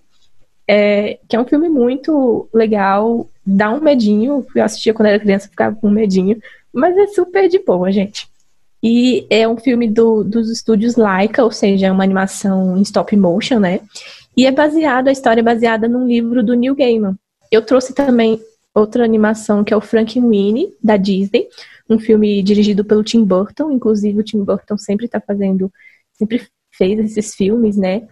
É, 0.69 1.19
que 1.27 1.35
é 1.35 1.41
um 1.41 1.47
filme 1.47 1.71
muito 1.71 2.47
legal, 2.53 3.31
dá 3.47 3.71
um 3.71 3.81
medinho. 3.81 4.47
Eu 4.55 4.63
assistia 4.63 4.93
quando 4.93 5.07
era 5.07 5.19
criança, 5.19 5.49
ficava 5.49 5.75
com 5.75 5.89
medinho, 5.89 6.39
mas 6.71 6.95
é 6.95 7.07
super 7.07 7.49
de 7.49 7.59
boa, 7.61 7.91
gente. 7.91 8.29
E 8.83 9.27
é 9.31 9.49
um 9.49 9.57
filme 9.57 9.89
do, 9.89 10.23
dos 10.23 10.51
estúdios 10.51 10.97
Laika, 10.97 11.43
ou 11.43 11.51
seja, 11.51 11.87
é 11.87 11.91
uma 11.91 12.05
animação 12.05 12.77
em 12.77 12.83
stop 12.83 13.17
motion, 13.17 13.59
né? 13.59 13.81
E 14.37 14.45
é 14.45 14.53
baseado, 14.53 15.09
a 15.09 15.13
história 15.13 15.41
é 15.41 15.43
baseada 15.43 15.89
num 15.89 16.07
livro 16.07 16.45
do 16.45 16.53
Neil 16.53 16.75
Gaiman. 16.75 17.15
Eu 17.51 17.63
trouxe 17.63 17.95
também 17.95 18.39
outra 18.77 19.05
animação 19.05 19.65
que 19.65 19.73
é 19.73 19.77
o 19.77 19.81
Frankenweenie, 19.81 20.73
da 20.83 20.97
Disney, 20.97 21.49
um 21.89 21.99
filme 21.99 22.43
dirigido 22.43 22.85
pelo 22.85 23.03
Tim 23.03 23.25
Burton, 23.25 23.71
inclusive 23.71 24.21
o 24.21 24.23
Tim 24.23 24.45
Burton 24.45 24.77
sempre 24.77 25.07
está 25.07 25.21
fazendo, 25.21 25.73
sempre 26.13 26.47
fez 26.73 26.99
esses 26.99 27.35
filmes, 27.35 27.77
né, 27.77 28.07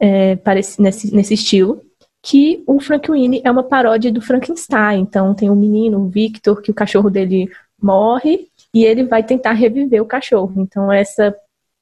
é, 0.00 0.36
parece, 0.36 0.80
nesse, 0.80 1.14
nesse 1.14 1.34
estilo, 1.34 1.82
que 2.22 2.64
o 2.66 2.80
Frankenweenie 2.80 3.42
é 3.44 3.50
uma 3.50 3.62
paródia 3.62 4.10
do 4.10 4.20
Frankenstein. 4.20 5.00
Então 5.00 5.34
tem 5.34 5.50
um 5.50 5.54
menino, 5.54 6.00
o 6.00 6.08
Victor, 6.08 6.60
que 6.60 6.70
o 6.70 6.74
cachorro 6.74 7.10
dele 7.10 7.48
morre 7.80 8.48
e 8.74 8.84
ele 8.84 9.04
vai 9.04 9.22
tentar 9.22 9.52
reviver 9.52 10.02
o 10.02 10.06
cachorro. 10.06 10.54
Então 10.56 10.90
essa 10.90 11.34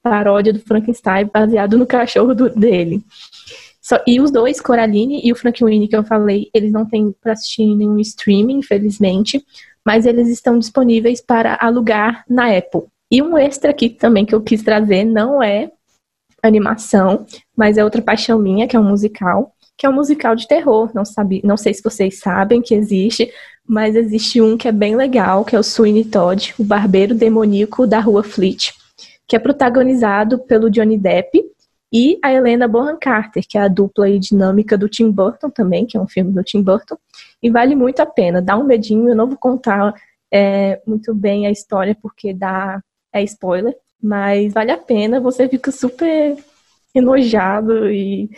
paródia 0.03 0.53
do 0.53 0.59
Frankenstein 0.59 1.29
baseado 1.33 1.77
no 1.77 1.87
cachorro 1.87 2.35
do, 2.35 2.49
dele. 2.49 3.01
Só, 3.85 3.99
e 4.07 4.19
os 4.19 4.31
dois, 4.31 4.59
Coraline 4.59 5.21
e 5.23 5.31
o 5.31 5.35
Frankenweenie 5.35 5.87
que 5.87 5.95
eu 5.95 6.03
falei, 6.03 6.49
eles 6.55 6.71
não 6.71 6.87
têm 6.87 7.13
para 7.21 7.33
assistir 7.33 7.67
nenhum 7.67 7.99
streaming, 7.99 8.57
infelizmente, 8.57 9.45
mas 9.85 10.07
eles 10.07 10.27
estão 10.27 10.57
disponíveis 10.57 11.21
para 11.21 11.55
alugar 11.61 12.25
na 12.27 12.47
Apple. 12.57 12.85
E 13.11 13.21
um 13.21 13.37
extra 13.37 13.69
aqui 13.69 13.91
também 13.91 14.25
que 14.25 14.33
eu 14.33 14.41
quis 14.41 14.63
trazer 14.63 15.03
não 15.05 15.43
é 15.43 15.69
animação, 16.41 17.27
mas 17.55 17.77
é 17.77 17.83
outra 17.83 18.01
paixão 18.01 18.39
minha, 18.39 18.67
que 18.67 18.75
é 18.75 18.79
um 18.79 18.89
musical, 18.89 19.53
que 19.77 19.85
é 19.85 19.89
um 19.89 19.93
musical 19.93 20.35
de 20.35 20.47
terror. 20.47 20.89
Não, 20.91 21.05
sabe, 21.05 21.39
não 21.43 21.55
sei 21.55 21.71
se 21.71 21.83
vocês 21.83 22.17
sabem 22.17 22.63
que 22.63 22.73
existe, 22.73 23.31
mas 23.67 23.95
existe 23.95 24.41
um 24.41 24.57
que 24.57 24.67
é 24.67 24.71
bem 24.71 24.95
legal, 24.95 25.45
que 25.45 25.55
é 25.55 25.59
o 25.59 25.63
Sweeney 25.63 26.05
Todd, 26.05 26.55
o 26.57 26.63
barbeiro 26.63 27.13
demoníaco 27.13 27.85
da 27.85 27.99
rua 27.99 28.23
Fleet, 28.23 28.73
que 29.27 29.35
é 29.35 29.39
protagonizado 29.39 30.39
pelo 30.39 30.71
Johnny 30.71 30.97
Depp 30.97 31.54
e 31.91 32.19
a 32.23 32.33
Helena 32.33 32.67
Bonham 32.67 32.97
Carter, 32.99 33.43
que 33.47 33.57
é 33.57 33.61
a 33.61 33.67
dupla 33.67 34.09
e 34.09 34.19
dinâmica 34.19 34.77
do 34.77 34.89
Tim 34.89 35.11
Burton 35.11 35.49
também, 35.49 35.85
que 35.85 35.97
é 35.97 36.01
um 36.01 36.07
filme 36.07 36.31
do 36.31 36.43
Tim 36.43 36.61
Burton, 36.61 36.97
e 37.41 37.49
vale 37.49 37.75
muito 37.75 37.99
a 38.01 38.05
pena. 38.05 38.41
Dá 38.41 38.57
um 38.57 38.63
medinho, 38.63 39.09
eu 39.09 39.15
não 39.15 39.27
vou 39.27 39.37
contar 39.37 39.93
é, 40.31 40.81
muito 40.85 41.13
bem 41.13 41.47
a 41.47 41.51
história 41.51 41.95
porque 42.01 42.33
dá 42.33 42.81
é 43.13 43.23
spoiler, 43.23 43.73
mas 44.01 44.53
vale 44.53 44.71
a 44.71 44.77
pena, 44.77 45.21
você 45.21 45.47
fica 45.47 45.71
super 45.71 46.35
enojado 46.93 47.89
e, 47.89 48.29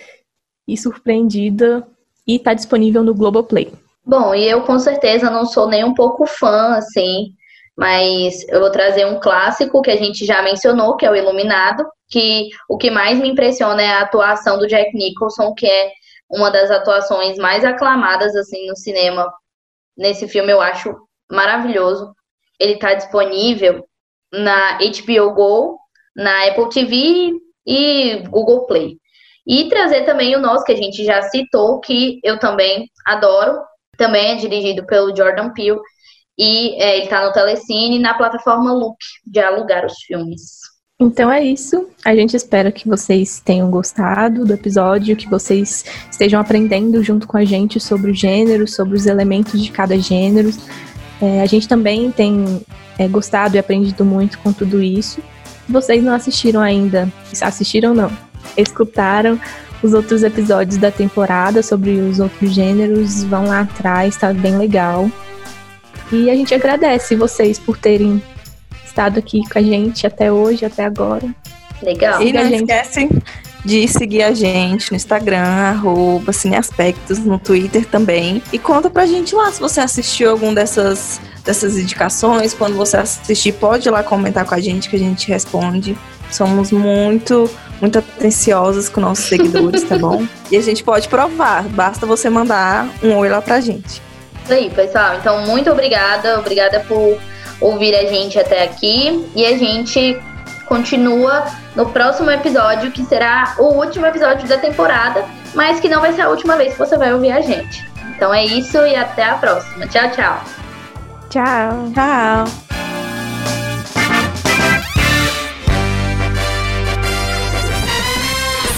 e 0.68 0.78
surpreendida 0.78 1.88
e 2.28 2.36
está 2.36 2.54
disponível 2.54 3.04
no 3.04 3.16
Globoplay. 3.16 3.74
Bom, 4.06 4.36
e 4.36 4.48
eu 4.48 4.62
com 4.62 4.78
certeza 4.78 5.32
não 5.32 5.46
sou 5.46 5.68
nem 5.68 5.84
um 5.84 5.94
pouco 5.94 6.26
fã, 6.26 6.76
assim, 6.76 7.34
mas 7.76 8.48
eu 8.50 8.60
vou 8.60 8.72
trazer 8.72 9.06
um 9.06 9.20
clássico 9.20 9.82
que 9.82 9.92
a 9.92 9.96
gente 9.96 10.26
já 10.26 10.42
mencionou, 10.42 10.96
que 10.96 11.06
é 11.06 11.12
o 11.12 11.16
Iluminado, 11.16 11.84
que 12.10 12.50
o 12.70 12.78
que 12.78 12.90
mais 12.90 13.20
me 13.20 13.30
impressiona 13.30 13.82
é 13.82 13.90
a 13.90 14.02
atuação 14.02 14.58
do 14.58 14.68
Jack 14.68 14.96
Nicholson, 14.96 15.54
que 15.54 15.68
é 15.68 15.92
uma 16.30 16.50
das 16.50 16.72
atuações 16.72 17.38
mais 17.38 17.64
aclamadas, 17.64 18.36
assim, 18.36 18.68
no 18.68 18.76
cinema. 18.76 19.32
Nesse 19.98 20.28
filme 20.28 20.52
eu 20.52 20.62
acho 20.62 20.96
maravilhoso. 21.32 22.14
Ele 22.60 22.74
está 22.74 22.94
disponível 22.94 23.86
na 24.32 24.78
HBO 24.78 25.34
Go, 25.34 25.80
na 26.16 26.48
Apple 26.48 26.70
TV 26.70 27.32
e 27.66 28.24
Google 28.30 28.66
Play. 28.66 28.98
E 29.46 29.70
trazer 29.70 30.04
também 30.04 30.36
o 30.36 30.42
nosso, 30.42 30.66
que 30.66 30.74
a 30.74 30.78
gente 30.78 31.06
já 31.06 31.22
citou, 31.22 31.80
que 31.80 32.20
eu 32.24 32.38
também 32.40 32.90
adoro. 33.06 33.62
Também 33.98 34.34
é 34.34 34.36
dirigido 34.36 34.86
pelo 34.86 35.16
Jordan 35.16 35.52
Peele. 35.54 35.80
E 36.38 36.82
é, 36.82 36.98
ele 36.98 37.06
está 37.06 37.26
no 37.26 37.32
Telecine 37.32 37.98
na 37.98 38.14
plataforma 38.14 38.74
Look, 38.74 38.98
de 39.26 39.40
alugar 39.40 39.86
os 39.86 39.98
filmes. 40.06 40.67
Então 41.00 41.32
é 41.32 41.44
isso. 41.44 41.88
A 42.04 42.16
gente 42.16 42.36
espera 42.36 42.72
que 42.72 42.88
vocês 42.88 43.40
tenham 43.40 43.70
gostado 43.70 44.44
do 44.44 44.54
episódio, 44.54 45.16
que 45.16 45.30
vocês 45.30 45.86
estejam 46.10 46.40
aprendendo 46.40 47.04
junto 47.04 47.28
com 47.28 47.38
a 47.38 47.46
gente 47.46 47.80
sobre 47.80 48.10
o 48.10 48.14
gênero, 48.14 48.68
sobre 48.68 48.96
os 48.96 49.06
elementos 49.06 49.62
de 49.64 49.72
cada 49.72 49.96
gênero. 50.00 50.50
É, 51.22 51.42
a 51.42 51.46
gente 51.46 51.68
também 51.68 52.12
tem 52.12 52.66
é, 52.98 53.08
gostado 53.08 53.56
e 53.56 53.60
aprendido 53.60 54.04
muito 54.04 54.40
com 54.40 54.52
tudo 54.52 54.82
isso. 54.82 55.22
Vocês 55.70 56.04
não 56.04 56.14
assistiram 56.14 56.62
ainda, 56.62 57.12
assistiram 57.42 57.94
não, 57.94 58.12
escutaram 58.56 59.40
os 59.84 59.94
outros 59.94 60.24
episódios 60.24 60.78
da 60.78 60.90
temporada 60.90 61.62
sobre 61.62 61.92
os 61.92 62.20
outros 62.20 62.52
gêneros, 62.52 63.24
vão 63.24 63.46
lá 63.46 63.62
atrás, 63.62 64.18
tá 64.18 64.34
bem 64.34 64.58
legal. 64.58 65.12
E 66.12 66.32
a 66.32 66.36
gente 66.36 66.56
agradece 66.56 67.16
vocês 67.16 67.60
por 67.60 67.78
terem 67.78 68.20
estado 68.98 69.20
aqui 69.20 69.48
com 69.48 69.60
a 69.60 69.62
gente 69.62 70.08
até 70.08 70.32
hoje, 70.32 70.66
até 70.66 70.84
agora. 70.84 71.30
Legal. 71.84 72.20
E 72.20 72.34
não 72.34 72.50
esquecem 72.50 73.10
de 73.64 73.88
seguir 73.88 74.24
a 74.24 74.34
gente 74.34 74.90
no 74.92 74.98
Instagram, 74.98 75.44
arroba 75.44 76.34
Cineaspectos, 76.34 77.20
no 77.20 77.38
Twitter 77.38 77.86
também. 77.86 78.42
E 78.52 78.58
conta 78.58 78.90
pra 78.90 79.06
gente 79.06 79.36
lá 79.36 79.52
se 79.52 79.60
você 79.60 79.80
assistiu 79.80 80.32
algum 80.32 80.52
dessas, 80.52 81.22
dessas 81.44 81.78
indicações. 81.78 82.56
Quando 82.56 82.76
você 82.76 82.98
assistir, 82.98 83.52
pode 83.54 83.88
ir 83.88 83.92
lá 83.92 84.02
comentar 84.02 84.46
com 84.46 84.56
a 84.56 84.60
gente 84.60 84.90
que 84.90 84.96
a 84.96 85.00
gente 85.00 85.28
responde. 85.28 85.96
Somos 86.32 86.72
muito, 86.72 87.50
muito 87.80 88.00
atenciosos 88.00 88.90
com 88.90 89.00
nossos 89.00 89.26
seguidores, 89.26 89.84
tá 89.84 89.98
bom? 89.98 90.26
E 90.50 90.58
a 90.58 90.62
gente 90.62 90.82
pode 90.82 91.10
provar, 91.10 91.64
basta 91.64 92.06
você 92.06 92.30
mandar 92.30 92.90
um 93.04 93.16
oi 93.18 93.28
lá 93.30 93.42
pra 93.42 93.60
gente. 93.60 94.02
Isso 94.44 94.54
aí, 94.54 94.70
pessoal. 94.70 95.18
Então, 95.18 95.46
muito 95.46 95.70
obrigada. 95.70 96.40
Obrigada 96.40 96.80
por 96.88 97.18
ouvir 97.60 97.96
a 97.96 98.06
gente 98.06 98.40
até 98.40 98.64
aqui. 98.64 99.30
E 99.36 99.46
a 99.46 99.58
gente 99.58 100.20
continua 100.68 101.46
no 101.76 101.88
próximo 101.88 102.30
episódio, 102.30 102.92
que 102.92 103.04
será 103.06 103.56
o 103.58 103.74
último 103.74 104.06
episódio 104.06 104.48
da 104.48 104.58
temporada, 104.58 105.26
mas 105.54 105.80
que 105.80 105.90
não 105.90 106.02
vai 106.02 106.14
ser 106.14 106.22
a 106.22 106.30
última 106.30 106.56
vez 106.56 106.74
que 106.74 106.80
você 106.80 106.98
vai 106.98 107.14
ouvir 107.14 107.32
a 107.32 107.42
gente. 107.42 107.88
Então 108.16 108.34
é 108.34 108.46
isso 108.46 108.78
e 108.86 108.96
até 108.96 109.24
a 109.24 109.36
próxima. 109.36 109.88
Tchau, 109.88 110.12
tchau. 110.12 110.44
Tchau. 111.30 111.92
Tchau. 111.94 112.68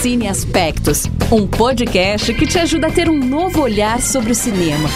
Cine 0.02 0.30
Aspectos, 0.30 1.08
um 1.30 1.46
podcast 1.46 2.34
que 2.34 2.48
te 2.48 2.58
ajuda 2.58 2.88
a 2.88 2.92
ter 2.92 3.10
um 3.10 3.20
novo 3.20 3.62
olhar 3.62 4.02
sobre 4.02 4.32
o 4.32 4.36
cinema. 4.36 4.88